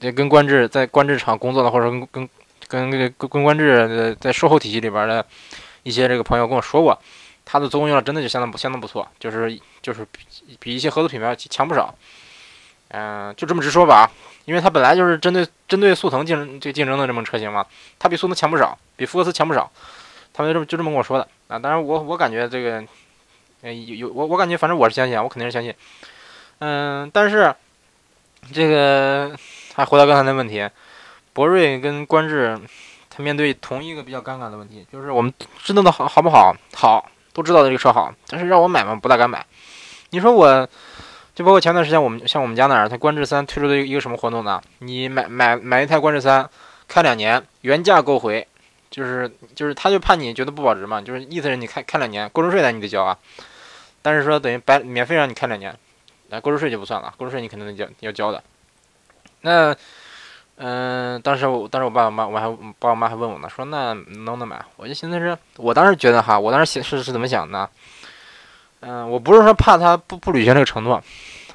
[0.00, 2.28] 跟观致在观致厂工作的或者跟跟
[2.68, 5.24] 跟跟跟观致在售后体系里边的
[5.84, 7.00] 一些这个朋友跟我说过，
[7.44, 10.20] 它的做工用料真的就相当不相当不错，就是就是比
[10.58, 11.94] 比一些合资品牌强不少。
[12.88, 14.10] 嗯，就这么直说吧，
[14.44, 17.64] 因为它本来就是针对针对速腾竞争这竞争的这么车型嘛，
[17.98, 19.70] 它比速腾强不少，比福克斯强不少。
[20.36, 21.56] 他们就这么就这么跟我说的啊！
[21.56, 22.84] 当然，我我感觉这个，
[23.62, 25.72] 呃，有有我我感觉，反正我是相信，我肯定是相信。
[26.58, 27.54] 嗯，但是
[28.52, 29.32] 这个
[29.74, 30.68] 还回到刚才的问题，
[31.32, 32.58] 博瑞跟观致，
[33.08, 36.52] 他面对同一个比较尴尬的问题，就是我们知道的好好不好？
[36.74, 39.46] 好，都知道这个车好，但是让我买嘛，不大敢买。
[40.10, 40.68] 你说我，
[41.32, 44.60] 就包括前段时间我们像我们家那儿，他观致三推出的一个什么活动呢？
[44.80, 46.48] 你买买买一台观致三，
[46.88, 48.44] 开两年，原价购回。
[48.94, 53.18] 就是就是，他就怕你觉得不保值嘛，就是意思是你开开两年，购置税呢你得交啊，
[54.02, 55.76] 但是说等于白免费让你开两年，
[56.28, 58.40] 那购置税就不算了，购置税你肯定得交要交的。
[59.40, 59.74] 那
[60.58, 62.46] 嗯，当时我当时我爸我妈我还
[62.78, 64.64] 爸我妈还问我呢，说那能不能买？
[64.76, 67.68] 我就寻思是，我当时觉得哈，我当时是是怎么想的？
[68.78, 71.02] 嗯，我不是说怕他不不履行这个承诺，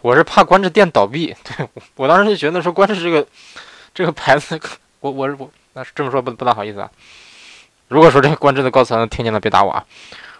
[0.01, 1.33] 我是怕观致店倒闭。
[1.45, 3.25] 对我当时就觉得说观致这个
[3.93, 4.59] 这个牌子，
[4.99, 6.91] 我我我那这么说不不大好意思啊。
[7.89, 9.85] 如果说这个观致的高层听见了，别打我啊。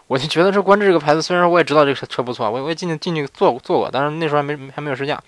[0.07, 5.21] 我就觉得这观致这个牌子，虽然我也知道这个车不错，我我也进去进去坐坐过，但是那时候还没还没有试驾。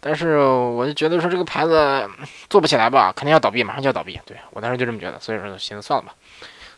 [0.00, 2.08] 但是我就觉得说这个牌子
[2.50, 4.20] 做不起来吧，肯定要倒闭，马上就要倒闭。
[4.26, 6.14] 对我当时就这么觉得，所以说寻思算了吧，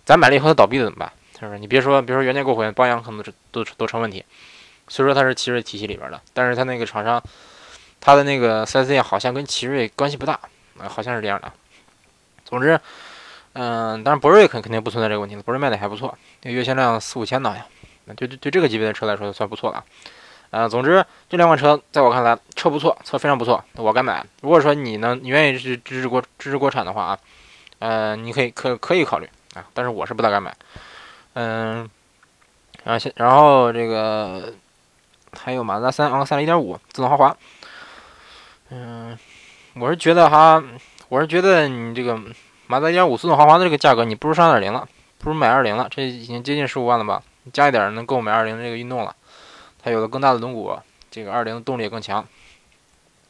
[0.05, 1.13] 咱买了以后它倒闭了怎么办？
[1.39, 1.59] 是不是？
[1.59, 4.25] 你别说，别说原件购回，保养可能都都都成问题。
[4.89, 7.23] 虽说它是奇瑞体系里边的，但是它那个厂商，
[8.01, 10.35] 它的那个 4S 店好像跟奇瑞关系不大，
[10.79, 11.51] 啊，好像是这样的。
[12.45, 12.79] 总之，
[13.53, 17.65] 嗯，当然博瑞肯肯定不存在这个问题了，博瑞卖的还不错，月销量四五千的好像，
[18.15, 19.85] 对对对，这个级别的车来说算不错了。
[20.51, 24.25] 呃，总之这两款车在我看来车不错，车非常不错，我敢买。
[24.43, 27.19] 如果说你呢，你愿意支支持国支持国产的话啊，
[27.79, 30.53] 呃，你可以可可以考虑啊，但是我是不大敢买。
[31.35, 31.89] 嗯，
[32.83, 34.53] 然后现然后这个
[35.39, 37.37] 还有马自达三昂克赛拉一点五自动豪华。
[38.71, 39.17] 嗯，
[39.75, 40.63] 我是觉得哈，
[41.09, 42.21] 我是觉得你这个
[42.71, 47.21] 马自达1.5自动豪华的这个价格，你不如上2.0了，不如买2.0了，这已经接近十五万了吧？
[47.43, 49.13] 你加一点能够买2.0这个运动了。
[49.83, 50.79] 它有了更大的轮毂，
[51.11, 52.25] 这个二零的动力也更强。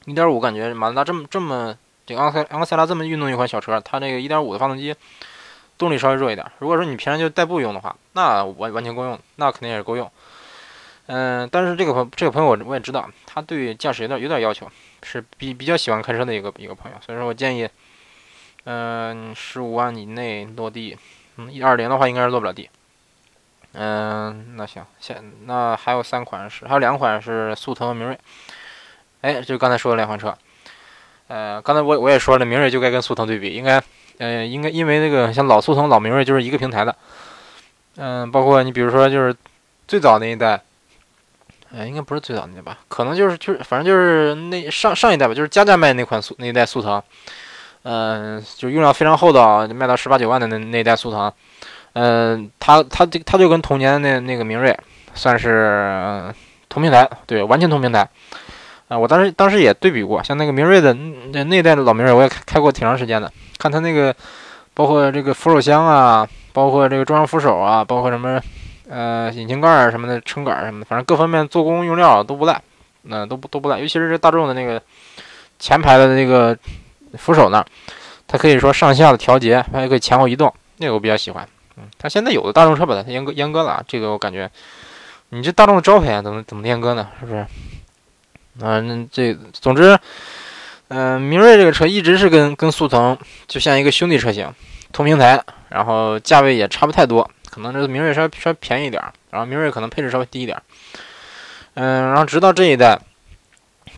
[0.05, 1.75] 一点五感觉马自达这么这么
[2.05, 4.95] 这个昂克昂克赛拉这么运动一款小车，它这个一点五的发动机
[5.79, 6.47] 动力稍微弱一点。
[6.59, 10.11] 如果说你平常就代步用的话，那完完全够用，那肯定也是够用。
[11.07, 14.71] 嗯，但是这个朋这个朋友我我也知道，他对驾驶有点有点要求，
[15.03, 17.67] 是比比较喜欢开车的一个一个朋友，所以说我建议，
[18.65, 20.97] 嗯，十五万以内落地，
[21.37, 22.69] 嗯，一二零的话应该是落不了地。
[23.73, 28.19] 嗯，那行，现那还有三款是，还有两款是速腾和、明锐。
[29.21, 30.37] 哎，就刚才说的两款车。
[31.29, 33.81] 呃，刚才我我也说了，明锐就该跟速腾对比，应该，
[34.19, 36.97] 呃，应该因为那个像老速腾、老明锐就是一个平台的。
[37.97, 39.35] 嗯，包括你比如说就是
[39.87, 40.61] 最早那一代，
[41.73, 42.79] 哎，应该不是最早那代吧？
[42.89, 47.01] 可能就是就是反正就是那上上一代吧，就是加价卖那款速那一代速腾。
[47.83, 51.33] 嗯，就用料非常厚道，卖到十八九万的那那一代速腾。
[51.95, 54.79] 嗯，它它这它就跟同年的那那个明锐
[55.15, 56.33] 算是
[56.69, 58.09] 同平台，对，完全同平台。
[58.89, 63.33] 啊，我当时当时也对比过，像那个明锐的那那代的老明锐，我也开过挺长时间的。
[63.59, 64.15] 看它那个，
[64.75, 68.41] 包括这个扶手箱啊，包括这个中央扶手啊，包括什么
[68.89, 72.61] 呃引擎盖儿什么的撑杆什么的，反正各方面做工用料都不赖，
[73.03, 73.79] 那都不都不赖。
[73.79, 74.83] 尤其是这大众的那个
[75.59, 76.57] 前排的那个
[77.17, 77.67] 扶手那儿，
[78.27, 81.49] 它可以说上下的调节，还可以前后移动，那个我比较喜欢。
[81.99, 84.51] 它现在有的大众车把它阉割阉割了，这个我感觉，
[85.31, 87.09] 你这大众的招牌，怎么怎么阉割呢？
[87.19, 87.39] 是不是？
[88.63, 89.99] 啊，那这总之，
[90.89, 93.17] 嗯，明锐这个车一直是跟跟速腾
[93.49, 94.53] 就像一个兄弟车型，
[94.93, 100.61] 同平台，然后价位也差不太多，可能这个明锐稍微稍微便宜一点，然后明锐可能配置稍微低一点，
[101.75, 102.99] 嗯，然后直到这一代，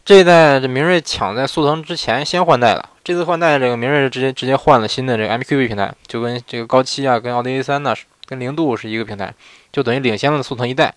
[0.04, 2.90] 这一代这明锐抢在速腾之前先换代了。
[3.04, 7.94] 这次换代，这个明锐是直接直接换了新的这个 MQB 平台，就跟这个高七啊，跟奥迪 A 三呢，
[8.26, 9.34] 跟零度是一个平台，
[9.72, 10.94] 就等于领先了速腾一代。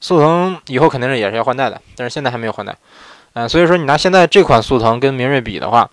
[0.00, 2.74] 速腾以后肯定是也是要换代的，但是现在还没有换代。
[3.34, 5.90] 嗯，所以说你拿现在这款速腾跟明锐比的话，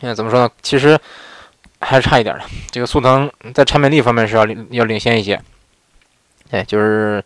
[0.00, 0.50] 现在怎么说呢？
[0.62, 0.98] 其实
[1.80, 2.42] 还是差一点的。
[2.70, 5.38] 这个速腾在产品力方面是要要领先一些。
[6.50, 7.22] 哎，就是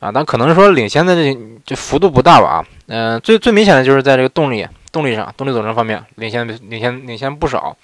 [0.00, 2.48] 啊，但可能说领先的这这幅度不大吧？
[2.48, 4.66] 啊，嗯，最最明显的就是在这个动力。
[4.96, 7.76] 动力上，动力总成方面领先领先领先不少。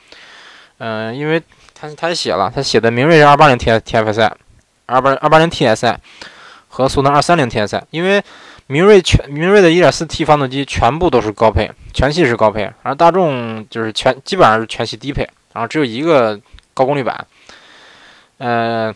[0.79, 1.41] 嗯，因为
[1.75, 4.31] 他他写了，他写的明锐是二八零 T TFSI，
[4.87, 5.95] 二八二八零 TSI
[6.69, 7.83] 和速腾二三零 TSI。
[7.91, 8.23] 因为
[8.67, 16.41] 明锐全明锐的一点四 T 发动机全部都是高配，全系是高配，而大众就是全基本上是全系低配，然后只有一个
[16.73, 17.27] 高功率版。
[18.39, 18.93] 呃，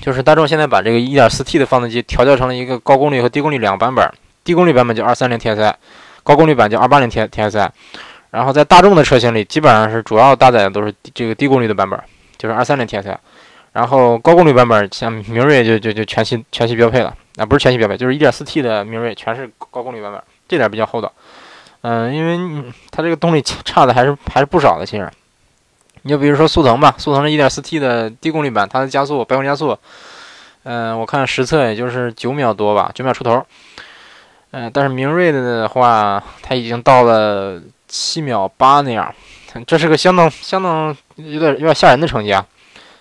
[0.00, 4.08] 就是大众现在把这个一点四 T 的发动机调教成了一个高功率和低功率两个版本，
[4.44, 5.74] 低功率版本就二三零 TSI。
[6.24, 7.70] 高功率版叫二八零 T T S I，
[8.32, 12.00] 然后在大众的车型里，基本上是主要搭载的都是这个低功率的版本，
[12.36, 13.16] 就是二三零 T S I。
[13.72, 21.12] 然后高功率版本像明锐就就就全系全系标配了，啊不是全系标配，就是一点四 T 的明锐全是高功率版本，这点比较厚道。
[21.82, 24.86] 嗯，因为它这个动力差的还是还是不少的。
[24.86, 25.10] 其实，
[26.02, 29.76] 你就比如说速腾吧，速腾的一点四 T 的低功率版，它的加速百公里加速，
[30.62, 33.44] 嗯，我看实测也就是九秒多吧，九秒出头。
[34.56, 39.12] 嗯，但是明锐的话，它已经到了七秒八那样，
[39.66, 42.46] 这是个相当相当有点有点吓人的成绩啊！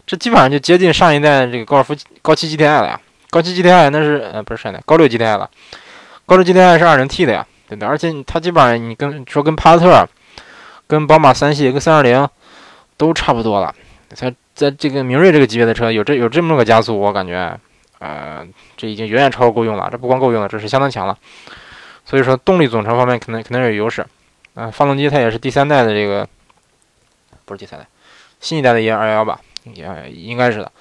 [0.07, 2.99] 这基本上就接近上一代这个高尔夫高七 GTI 了呀。
[3.29, 5.47] 高七 GTI 那是呃不是上一代高六 GTI 了，
[6.25, 7.87] 高六 GTI 是二零 T 的呀，对的。
[7.87, 10.09] 而且它基本上你跟说跟帕萨特、
[10.87, 12.27] 跟宝马三系、跟三二零
[12.97, 13.73] 都差不多了。
[14.09, 17.55] 在在这个明锐这个级别的车有这有这么个加速，我感觉
[18.03, 21.17] 呃，这已经远远超过够用了，这不光够用了，这是相当强了。
[22.03, 24.05] 所以说动力总成方面可能肯定有优势。
[24.55, 26.27] 嗯，发动机它也是第三代的这个，
[27.45, 27.87] 不是第三代，
[28.41, 29.39] 新一代的 E 二幺幺吧，
[29.73, 30.71] 也应该是的。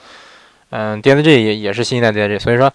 [0.70, 2.72] 嗯，DSG 也也是新一代 DSG，所以说，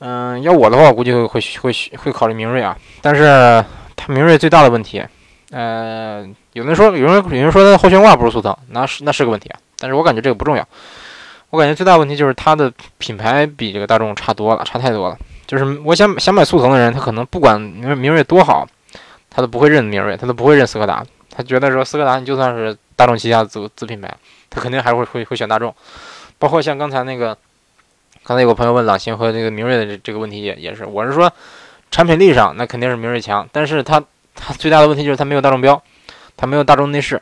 [0.00, 2.76] 嗯，要我的话，我估计会会会考虑明锐啊。
[3.00, 3.64] 但是
[3.96, 5.02] 它明锐最大的问题，
[5.50, 9.58] 呃，有人说有人有人说它后悬挂不是速腾，那是那是个问题啊。
[9.78, 10.68] 但是我感觉这个不重要，
[11.50, 15.16] 我感觉最大问题就是它的品牌比这个大众差多了，差太多了。
[15.46, 18.68] 就是我想想买速腾的人，他可能不管明明锐多好，
[19.30, 24.14] 他都不会认明锐，他都不会认斯柯达，他觉得说斯柯达你就算是大众旗下子子品牌，
[24.50, 25.74] 他肯定还会会会选大众。
[26.38, 27.36] 包括像刚才那个，
[28.24, 31.32] 刚才有个朋友问朗行和这个明锐的这这个问题也也是，我是说，
[31.90, 33.98] 产品力上那肯定是明锐强，但是它
[34.34, 35.82] 它最大的问题就是它没有大众标，
[36.36, 37.18] 它没有大众内饰。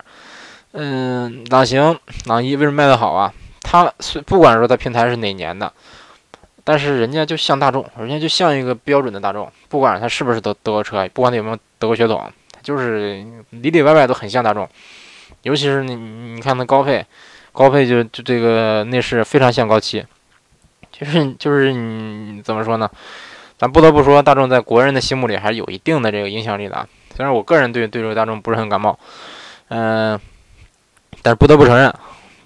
[0.73, 3.33] 嗯，朗行、朗逸为什么卖的好啊？
[3.69, 3.93] 它
[4.25, 5.73] 不管说它平台是哪年的，
[6.63, 14.69] 但是人家就像大众，人家就像一个标准的大众，不管它是不是德德国车，不管它有没有德国血统，它就是里里外外都很像大众，
[15.43, 17.05] 尤其是你你看它高配。
[17.53, 20.05] 高配就就这个内饰非常像高七，
[20.93, 22.87] 就是就是你怎么说呢？
[23.57, 26.87] 咱不得不说，大众在国人的心目里还是有一定的这个影响力的。
[27.17, 28.99] 虽然我个人对对这个大众不是很感冒，
[29.69, 30.21] 嗯，
[31.23, 31.91] 但是不得不承认，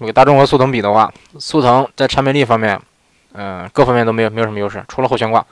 [0.01, 1.09] 这个大众和速腾比的话，
[1.39, 2.77] 速腾在产品力方面，
[3.31, 5.45] 嗯，各方面都没有没有什么优势，除了后悬挂，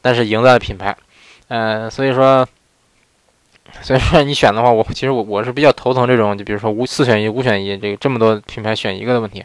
[0.00, 0.96] 但是赢在了品牌，
[1.48, 2.48] 嗯，所以说。
[3.82, 9.44] 所以说你选的话，我其实我我是比较头疼这种，就比如说五四选一、五选一，这个这么多品牌选一个的问题。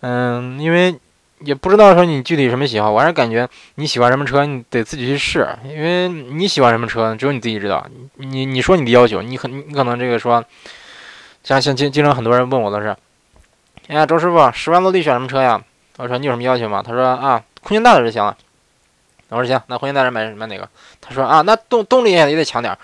[0.00, 0.92] 嗯，因为
[1.38, 7.86] 也不知道说你具体什么喜好，我还是感觉你喜欢什么车，你得自己去试，因为你喜欢什么车，只有你自己知道。
[8.16, 10.44] 你你说你的要求，你可你可能这个说，
[11.44, 12.94] 像像经经常很多人问我的是，
[13.88, 15.62] 哎呀，周师傅，十万落地选什么车呀？
[15.98, 16.82] 我说你有什么要求吗？
[16.84, 18.36] 他说啊，空间大的就行了。
[19.28, 20.68] 我说行，那空间大点买买哪个？
[21.00, 22.76] 他说啊，那动动力也得强点。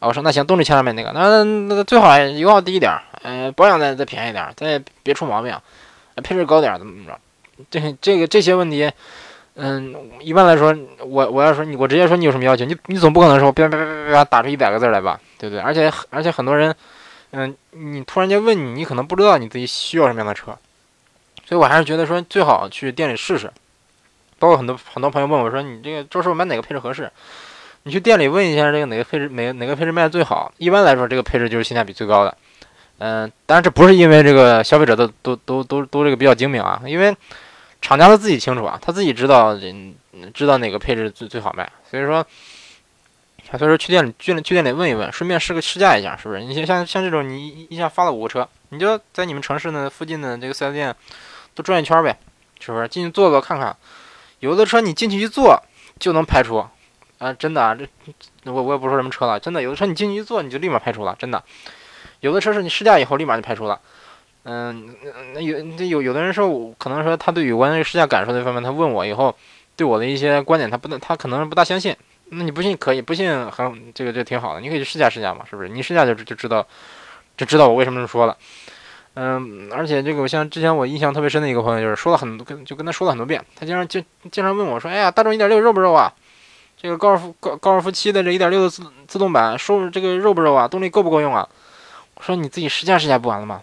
[0.00, 2.90] 我说那行，动力千万别那个，那那最好油耗低一点，
[3.22, 5.54] 呃，保养再再便宜点，再别出毛病，
[6.16, 7.18] 配置高点，怎么怎么着？
[7.70, 8.90] 这这个这些问题，
[9.56, 15.62] 嗯，一般来说，我我要说你，我直接说你有什么要求，你你总不可能说别别别别别打出一百个字来吧，对不对？
[15.62, 16.74] 而且而且很多人，
[17.32, 20.46] 嗯，你突然间问你，你可能不知道你自己需要什么样的车，
[21.46, 23.50] 所以我还是觉得说最好去店里试试。
[24.38, 27.10] 包括很多很多朋友问我说，你这个周师傅买哪个配置合适？
[27.82, 30.52] 你去店里问一下，这个哪个配置，哪个哪个配置卖的最好？
[30.58, 32.36] 一般来说，这个配置就是性价比最高的。
[32.98, 37.14] 嗯，当然这不是因为这个消费者都都都都都这个比较精明啊，因为
[37.80, 39.58] 厂家他自己清楚啊，他自己知道，
[40.34, 41.70] 知道哪个配置最最好卖。
[41.90, 42.26] 所以说，
[43.58, 46.40] 所以说去店里去去店里问一问，顺便试个试驾一下，是不是？
[46.40, 50.94] 你像像像这种，你一下发了五个车，你就在你们城市的附近的这个四 S 店
[51.54, 52.18] 都转一圈呗，
[52.60, 52.86] 是不是？
[52.88, 53.76] 进去坐坐看看，
[54.38, 55.60] 有的车你进去一坐
[55.98, 56.64] 就能排除。
[57.18, 57.86] 啊，真的啊，这
[58.50, 61.44] 我我也不说什么车了，真的有的车你进去一坐你就立马排除了，真的。
[62.20, 63.78] 有的车是你试驾以后立马就排除了。
[64.44, 64.96] 嗯，
[65.34, 69.36] 那有那有有的人说，可能说他对有关于试驾感受这方面，他问我以后
[69.76, 71.94] 对我的一些观点，他不能他可能不大相信。
[72.30, 75.68] 那你不信可以，不信很这个就挺好的，你可以去试驾试驾嘛，是不是？
[75.68, 76.66] 你试驾就就知道
[77.36, 78.36] 就知道我为什么这么说了。
[79.14, 86.12] 嗯，而且这个我像之前我印象特别深的一个朋友，就是说了很多跟就跟他说了很多遍，他经常就经常问我说，哎呀，大众一点六肉不肉啊？
[86.80, 90.68] 这个高尔夫高高尔夫七的这一点六的自自动版，说这个肉不肉啊？
[90.68, 91.46] 动力够不够用啊？
[92.14, 93.60] 我说你自己试驾试驾不完了吗？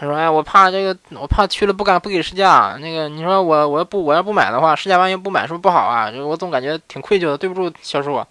[0.00, 2.78] 他说：哎，我怕这个，我怕去了不敢不给试驾。
[2.80, 6.10] 那个你说我我要不我要不买的话，试驾完又不买，是不是不好啊？
[6.10, 8.26] 就我总感觉挺愧疚的，对不住销售啊。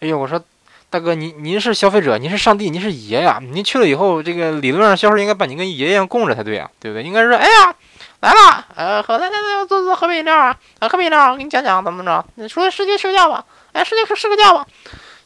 [0.00, 0.42] 哎呦，我说
[0.88, 3.38] 大哥，您您是消费者，您是上帝，您是爷呀！
[3.42, 7.02] 您去了以后，这个理论上销售应该把您跟爷爷一样供着才对啊，对不对？
[7.02, 7.74] 应该说，哎呀。
[8.20, 12.24] 来了，呃，喝来来来，坐坐，喝杯饮料啊，啊，喝杯饮料，我给你讲讲怎么着？
[12.34, 14.66] 你说试驾试驾吧，哎，试驾试个驾吧，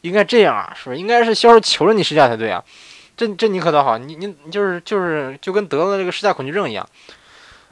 [0.02, 0.98] 应该这样啊，是不是？
[1.00, 2.62] 应该是销售求着你试驾才对啊，
[3.16, 6.88] 这这你可倒好，你你就是就是就跟得了这个试驾恐惧症一样，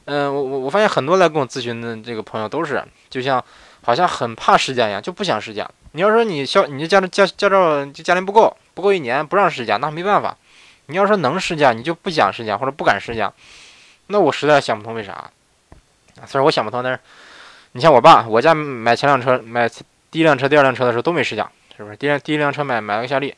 [0.04, 3.42] 嗯，我我我发现很多来跟我咨询的这个朋友都是，就像
[3.82, 5.68] 好像很怕试驾一样，就不想试驾。
[5.92, 10.36] 你要说你销你这驾驾驾照就驾龄不够，不够一年不让试驾，那没办法。
[10.86, 13.32] 你要说能试驾，你就不想试驾或者不敢试驾。
[14.08, 15.30] 那我实在想不通为啥，
[16.26, 16.98] 虽然我想不通，但是
[17.72, 19.68] 你像我爸，我家买前辆车，买
[20.10, 21.96] 第一辆车、第二辆车的时候都没试驾，是不是？
[21.96, 23.32] 第一第一辆车买买了个夏利，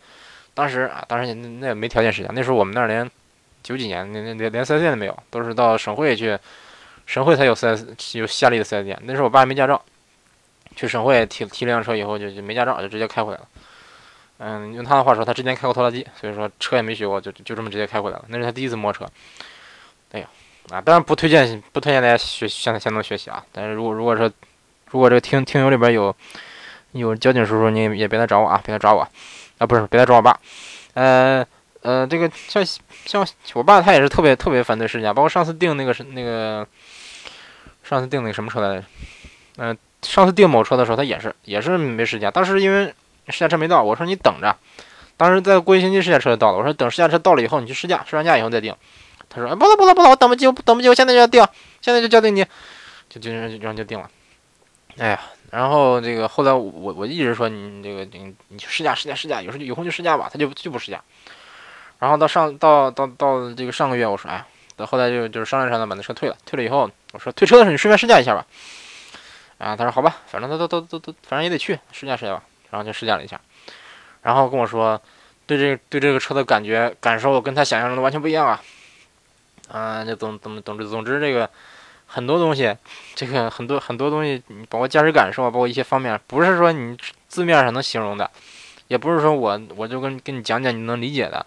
[0.55, 3.11] 当时啊，当时那那也没条件试驾，那时候我们那儿连
[3.62, 6.38] 九几年，那那连连四 S 店都没有，都是到省会去，
[7.07, 8.98] 省会才有四 S 有夏利的四 S 店。
[9.05, 9.82] 那时候我爸没驾照，
[10.76, 13.48] 去省会提提了辆车以后就就没驾照，就直接开回来了。
[14.38, 18.24] 嗯，用他的话说，他之前开过拖拉机，所以说车也没学过，就就这么直接开回来了。
[18.28, 19.07] 那是他第一次摸车，
[20.12, 20.28] 哎呀。
[20.70, 23.44] 啊，当然不推荐不推荐大家学向他向东学习啊。
[23.50, 24.30] 但是如果如果说
[24.92, 26.14] 如果这个听听友里边有
[26.92, 29.07] 有交警叔叔，你也别来找我啊，别来找我
[29.62, 30.36] 啊，不是别来找我爸。
[30.94, 31.46] 呃
[31.82, 32.64] 呃，这个像
[33.06, 36.66] 像我爸他也是特别特别反对试驾，包括上次订那个是那个
[37.84, 38.84] 上次订那个什么车来着？
[39.58, 42.92] 嗯，上次订某车的时候他也是也是没试驾，当时因为
[43.28, 44.56] 试驾车没到，我说你等着。
[45.16, 48.74] 当时在过一星期试驾车就到了，我说等试驾车到了以后你去试驾，试完驾以后再订。
[49.28, 51.46] 他说哎：“不了不了不了，我等不及，我等不及，我现在就要定，
[51.80, 52.44] 现在就交定你，
[53.08, 54.10] 就就然后就定了。
[54.98, 55.20] 哎呀，
[55.53, 61.03] 然后这个后来我我一直说你这个你你去试驾试驾试驾，有时候有空就试驾吧，他就就不试驾。
[61.98, 64.42] 然后到上到到到这个上个月，我说哎，
[64.76, 68.46] 到后来就就是商量商量把那车退了，退了以后我说退车的时候你顺便试驾一下吧。
[69.59, 73.38] 啊，他说好吧，反正他都都都都反正也得去试驾试驾吧，然后就试驾了一下，
[74.22, 74.98] 然后跟我说
[75.46, 78.62] 对这对这个车的感觉感受跟他想象中的完全不一样啊。
[79.68, 81.48] 啊，就总总总之总之这个
[82.12, 82.76] 很多东西，
[83.14, 86.94] 这个很多很多东西，包括驾驶感受啊，包括一些方面，不是说你
[87.26, 88.30] 字面上能形容的，
[88.88, 91.46] 也不是说我我就跟跟你讲讲你能理解的。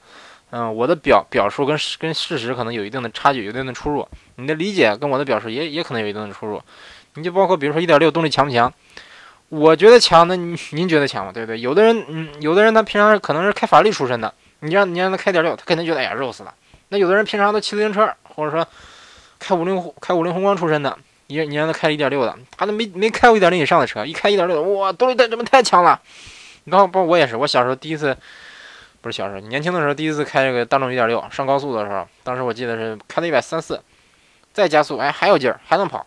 [0.50, 4.08] 嗯，我的表表述跟跟事实可能有一定的差距，有一定的出入。
[4.38, 6.62] 你的理解跟我的表述也也可能有一定的出入。
[7.14, 8.72] 你就包括比如说一点六动力强不强？
[9.50, 11.32] 我觉得强，那您您觉得强吗？
[11.32, 11.60] 对不对？
[11.60, 16.54] 有的人嗯，有的人他平常可能是开法拉利出身的，你让你让他开点六，他肯定觉得哎呀肉死了。
[16.90, 18.66] 那有的人平常都骑自行车，或者说
[19.46, 26.02] 开五菱开五菱宏光出身的，你你让他开一点六的，他都没没开过一点零以上的车，一开一点六，哇，动力太怎么太强了？
[26.64, 28.18] 然后包括我也是，我小时候第一次，
[29.02, 33.80] 不是小时候，年轻的时候第一次开这个大众一点六上高速的时候，当时我记得是开了一百三四，
[34.52, 36.04] 再加速，哎，还有劲儿，还能跑。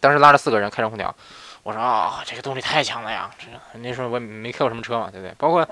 [0.00, 1.14] 当时拉着四个人开着空调，
[1.62, 3.30] 我说啊，这个动力太强了呀！
[3.38, 3.46] 这
[3.80, 5.34] 那时候我没开过什么车嘛，对不对？
[5.36, 5.68] 包括。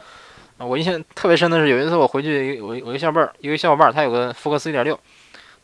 [0.57, 4.99] 我印象特别深的是有一次我回去，我我一个小伙伴儿，一个小伙伴，他有个福克斯一点六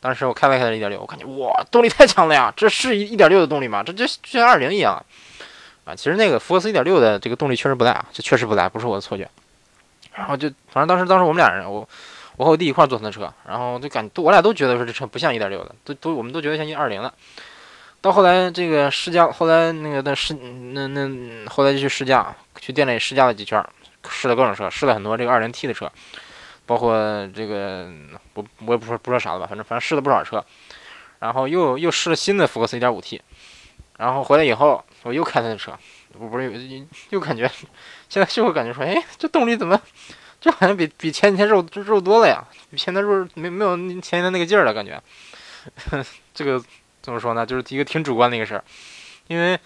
[0.01, 2.53] 当时我开了开一点六我感觉哇，动力太强了呀！
[2.57, 3.83] 这是一点六的动力吗？
[3.83, 4.95] 这就就像二零一样
[5.85, 5.95] 啊！
[5.95, 9.29] 其实那个福克斯一点六的这个动力确实不赖啊，这确实不赖，不是我的错觉。
[10.15, 11.87] 然后就反正当时当时我们俩人，我
[12.37, 17.13] 我和我弟一块坐他的车，然后就感觉我俩都觉得说这车不像一点六的，都都我们都觉得像一二零的。
[18.01, 23.63] 到后来这个试驾，后来那个的试那那后来就去试驾，去店里试驾了几圈。
[24.09, 25.93] 试了各种车，试了很多这个二零 T 的车，
[26.71, 26.95] 包括
[27.35, 27.91] 这个
[28.35, 30.45] 我我也不说不说啥了吧，反正反正试了不少车，
[31.19, 33.21] 然后又又试了新的福克斯一点五 T，
[33.99, 35.77] 然后回来以后我又开他的车，
[36.17, 37.51] 我不是又又感觉
[38.09, 39.81] 现在就会感觉说，哎，这动力怎么
[40.41, 42.47] 就好像比比前几天肉肉多了呀？
[42.71, 45.03] 比前天肉没没有前天那个劲儿了，感觉
[46.33, 46.63] 这个
[47.03, 47.45] 怎么说呢？
[47.45, 48.63] 就是一个挺主观的一个事儿，
[49.27, 49.59] 因为。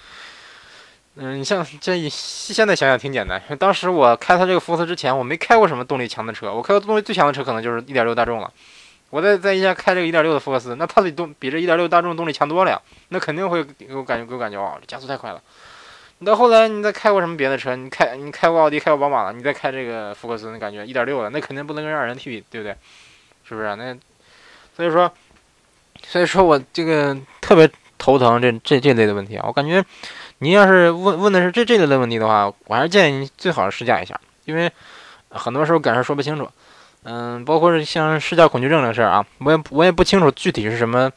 [1.17, 3.41] 嗯，你像这现在想想挺简单。
[3.57, 6.53] 当时我开他这个福克斯之前，我没开过什么动力强的车。
[6.53, 8.53] 我开过动力最强的车，可能就是一点六大众了。
[9.11, 12.81] 我在在一家开这个一点六的福克斯，那它比动比这一点六大众动力强多了呀。
[13.11, 15.41] 那肯定会给我感觉给我感觉哦，加速太快了。
[16.19, 17.77] 你到后来你再开过什么别的车？
[17.77, 22.75] 你开你开过奥迪，开过宝马了，你再开这个福克斯，你感觉一点六的，那肯定不能跟二人 T 比，对不对？
[23.45, 23.77] 是不是？
[23.77, 23.97] 那
[24.77, 25.13] 所以说，
[26.03, 29.85] 所以说我这个特别头疼这这这类的问题啊，我感觉。
[30.45, 34.71] 您要是问问的是这这类的问题的话，我还是建议你最好是试驾一下，因为
[35.31, 36.47] 很多时候感受说不清楚。
[37.05, 41.11] 嗯，包括是像试驾恐惧症这个事儿啊，我也我也不清楚具体是什么，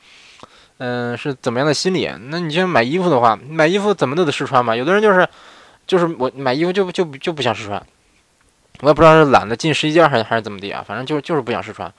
[0.78, 2.09] 嗯，是怎么样的心理。
[2.30, 4.73] 那你像买衣服的话，买衣服怎么都得试穿嘛。
[4.73, 5.28] 有的人就是
[5.86, 7.86] 就是我买衣服就就就不想试穿，
[8.80, 11.93] 我也不知道是懒得进试衣间还是还是怎么地啊，反正就就是不想试穿。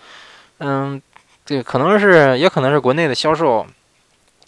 [0.61, 1.01] 嗯，
[1.45, 3.67] 对可能是也可能是国内的销售。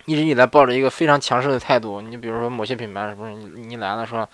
[0.07, 4.29] 一直以来抱着一个非常强势的态度，你比如说某些品牌，是不是你你来了说，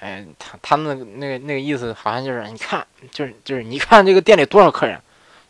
[0.00, 5.00] 哎，他他们那个那个意思好像就是，你看，就是就是你看这个店里多少客人，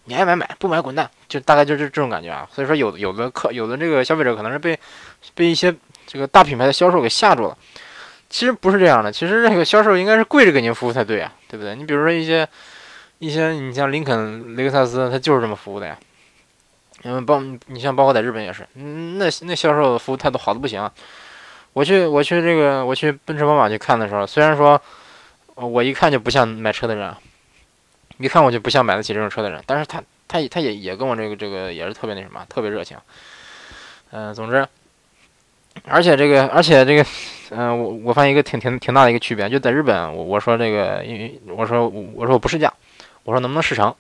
[0.05, 2.47] 你爱买买，不买滚蛋，就大概就是这种感觉啊。
[2.53, 4.79] 所以说有有的客有的这个消费者可能是被
[5.35, 5.75] 被一些
[6.07, 7.57] 这个大品牌的销售给吓住了，
[8.29, 11.75] 其实不是这样的，其实这个销售应该是跪着给您服务才对啊，对不对？
[11.75, 12.47] 你比如说一些
[13.19, 15.97] 一些你像林肯、雷克萨斯，他就是这么服务的呀。
[17.05, 20.91] 因为包你像包括在日本也是，那那销售服务态度好的不行。
[21.75, 24.81] 我去我去这个我去奔驰宝马去看的时候，虽然说
[25.55, 27.15] 我一看就不像买车的人，
[28.19, 32.97] 一看我就不像买得起这种车的人，但是他他他也也跟我这个这个也是特别那什么，特别热情。
[34.13, 34.67] 嗯，总之，
[35.87, 37.05] 而且这个而且这个，
[37.51, 42.73] 嗯，我我发现一个挺挺挺大的一个区别，就在日本，我我说这个，因为我说我说我不试驾，
[43.25, 43.93] 我说能不能试乘。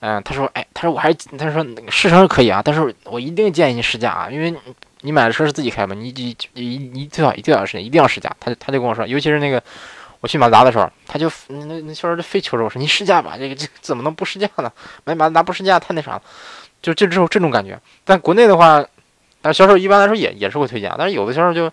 [0.00, 4.54] 嗯，他说，哎，他说我还是，他说试乘是可以啊，但是我一定建议你试驾啊，因为
[5.00, 8.30] 你买的车是自己开嘛，你你你你最好一定要试一定要试驾。
[8.38, 9.62] 他就他就跟我说，尤其是那个
[10.20, 14.70] 我去马自达的时候，他就那那销售就非求着我说你试驾吧，这个这怎么能不试驾呢？
[15.04, 16.22] 买马自达不试驾太那啥了。
[16.82, 17.76] 就就这种这种感觉。
[18.04, 18.84] 但国内的话，
[19.40, 21.72] 但销售一般来说也也是会推荐，但是有的销售就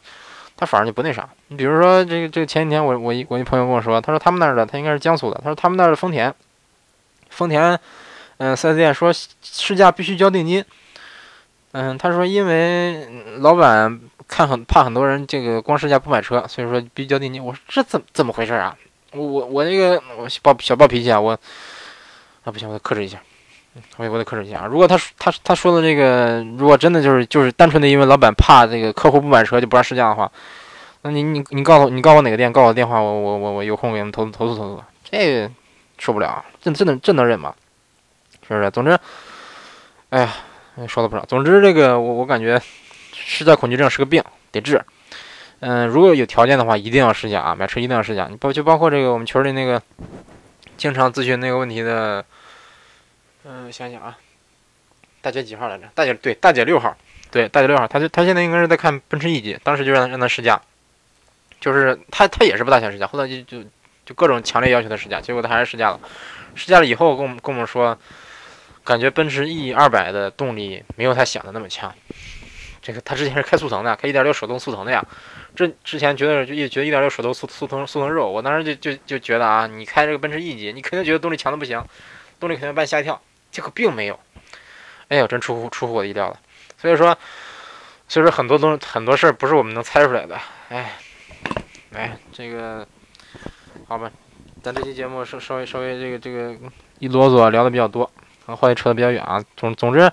[0.55, 1.27] 他反而就不那啥。
[1.49, 6.33] 你比如说这个这个前几天我我一我一朋友跟我说，他说他们那儿的他应该是江苏的，他说他们那儿的丰田，
[7.29, 7.77] 丰田，
[8.43, 9.09] 嗯，4S 店说
[9.41, 10.65] 试驾必须交定金。
[11.71, 17.41] 嗯，他说因为老板看很怕很多人这个光试驾不买车，所以说必须交定金。
[17.41, 18.75] 我说这怎怎么回事啊？
[19.13, 21.31] 我我我那个我暴小暴脾气啊，我
[22.43, 23.17] 啊不行，我得克制一下，
[23.95, 24.65] 我我得克制一下。
[24.65, 30.29] 如果他他他说的这个，如果真的就是就是单纯的因为老板怕这个客户不买车就不让试驾的话，
[31.03, 34.83] 那你你你告诉你告诉我哪个店，告诉我电话，我我我我有空给他们投投诉投诉。
[35.09, 35.49] 这
[35.97, 37.53] 受不了，这这能这能忍吗？
[38.47, 38.69] 是不是？
[38.71, 38.97] 总之，
[40.09, 40.33] 哎呀。
[40.87, 42.59] 说了不少，总之这个我我感觉
[43.13, 44.83] 试驾恐惧症是个病，得治。
[45.59, 47.53] 嗯，如果有条件的话，一定要试驾啊！
[47.53, 48.27] 买车一定要试驾。
[48.27, 49.79] 你包就包括这个我们群里那个
[50.75, 52.25] 经常咨询那个问题的，
[53.45, 54.17] 嗯，想想啊，
[55.21, 55.83] 大姐几号来着？
[55.93, 56.97] 大姐对，大姐六号，
[57.29, 57.87] 对，大姐六号。
[57.87, 60.59] 她就她现在应该是在看奔驰 E 级，当时就让她让她试驾，
[61.59, 63.63] 就是她她也是不大想试驾，后来就就
[64.07, 65.99] 就各种强烈要求她试驾，结果她还是试驾了。
[66.55, 67.95] 试驾了以后跟我们跟我们说。
[68.83, 71.93] 感觉奔驰 E 二百的动力没有他想的那么强。
[72.81, 75.01] 这个他之前是开速腾的，开1.6手动速腾的呀。
[75.55, 81.81] 这之前觉得就一觉得1.6手动速速腾速腾肉，我当时就就就觉得啊，你开这个奔驰 E 级，你肯定觉得动力强的不行，
[82.41, 83.21] 动力肯定把你吓一跳。
[83.51, 84.19] 结果并没有。
[85.07, 86.37] 哎呦，真出乎出乎我的意料了。
[86.77, 87.17] 所以说，
[88.09, 90.37] 所以说很多东很多事儿不是我们能猜出来的。
[90.67, 90.91] 哎，
[91.93, 92.85] 哎，这个
[93.87, 94.11] 好吧，
[94.61, 96.53] 咱这期节目稍稍微稍微这个这个
[96.99, 98.11] 一啰嗦聊的比较多。
[98.45, 100.11] 和话题扯得比较远啊，总总之，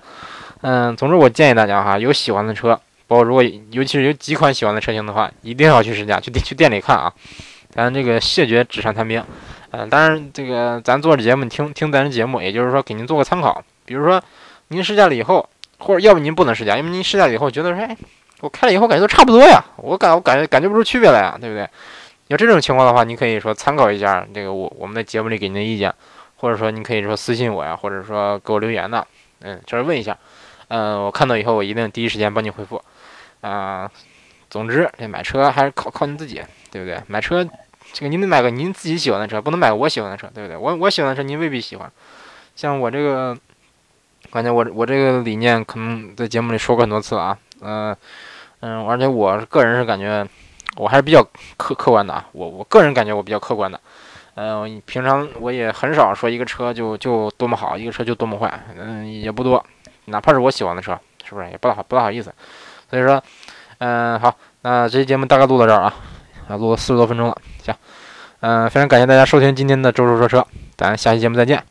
[0.61, 7.13] 嗯，总之我建议大家哈，有喜欢的车，包括如果尤其是有几款喜欢的车型的话，一定要去试驾，去去店里看啊。
[7.73, 9.23] 咱这个谢绝纸上谈兵，
[9.71, 13.63] 嗯，当然这个咱做这节目，听听咱的节目，也就是说给您做个参考。
[13.85, 14.21] 比如说
[14.67, 17.95] 您试驾了以后，或者要不您不能试驾，因为您试驾了以后觉得说，哎，
[18.41, 21.65] 我开了以后感觉都差不多呀，我感我感觉感觉不出区别来呀，对不对？
[22.27, 25.93] 要这种情况的话，你可以说参考一下这个我我们的节目里给您的意见。
[26.41, 29.05] 或者说你可以说私信我呀，或者说给我留言的，
[29.41, 30.17] 嗯，就是问一下，
[30.69, 32.83] 嗯，我看到以后我一定第一时间帮你回复，
[33.41, 33.89] 啊，
[34.49, 36.99] 总之这买车还是靠靠你自己，对不对？
[37.05, 37.47] 买车
[37.93, 40.57] 这个您得买个您自己喜欢的车，不能买我喜欢的车，对不对？
[40.57, 41.91] 我我喜欢的车您未必喜欢，
[42.55, 43.37] 像我这个，
[44.31, 47.95] 感觉我我这个理念可能在节目里说过很多次了啊，嗯
[48.61, 50.27] 嗯，而且我个人是感觉
[50.77, 51.23] 我还是比较
[51.55, 53.79] 客客观的啊，我我个人感觉我比较客观的。
[54.35, 59.63] 嗯，平常我也很少说一个车就就多么好，一个车就多么坏，嗯，也不多，
[60.05, 62.33] 哪怕是我喜欢的车，是不是也不大好不大好意思？
[62.89, 63.21] 所以说，
[63.79, 65.93] 嗯，好，那这期节目大概录到这儿啊，
[66.47, 67.75] 啊，录了四十多分钟了，行，
[68.39, 70.45] 嗯，非常感谢大家收听今天的周周说车，
[70.77, 71.70] 咱下期节目再见。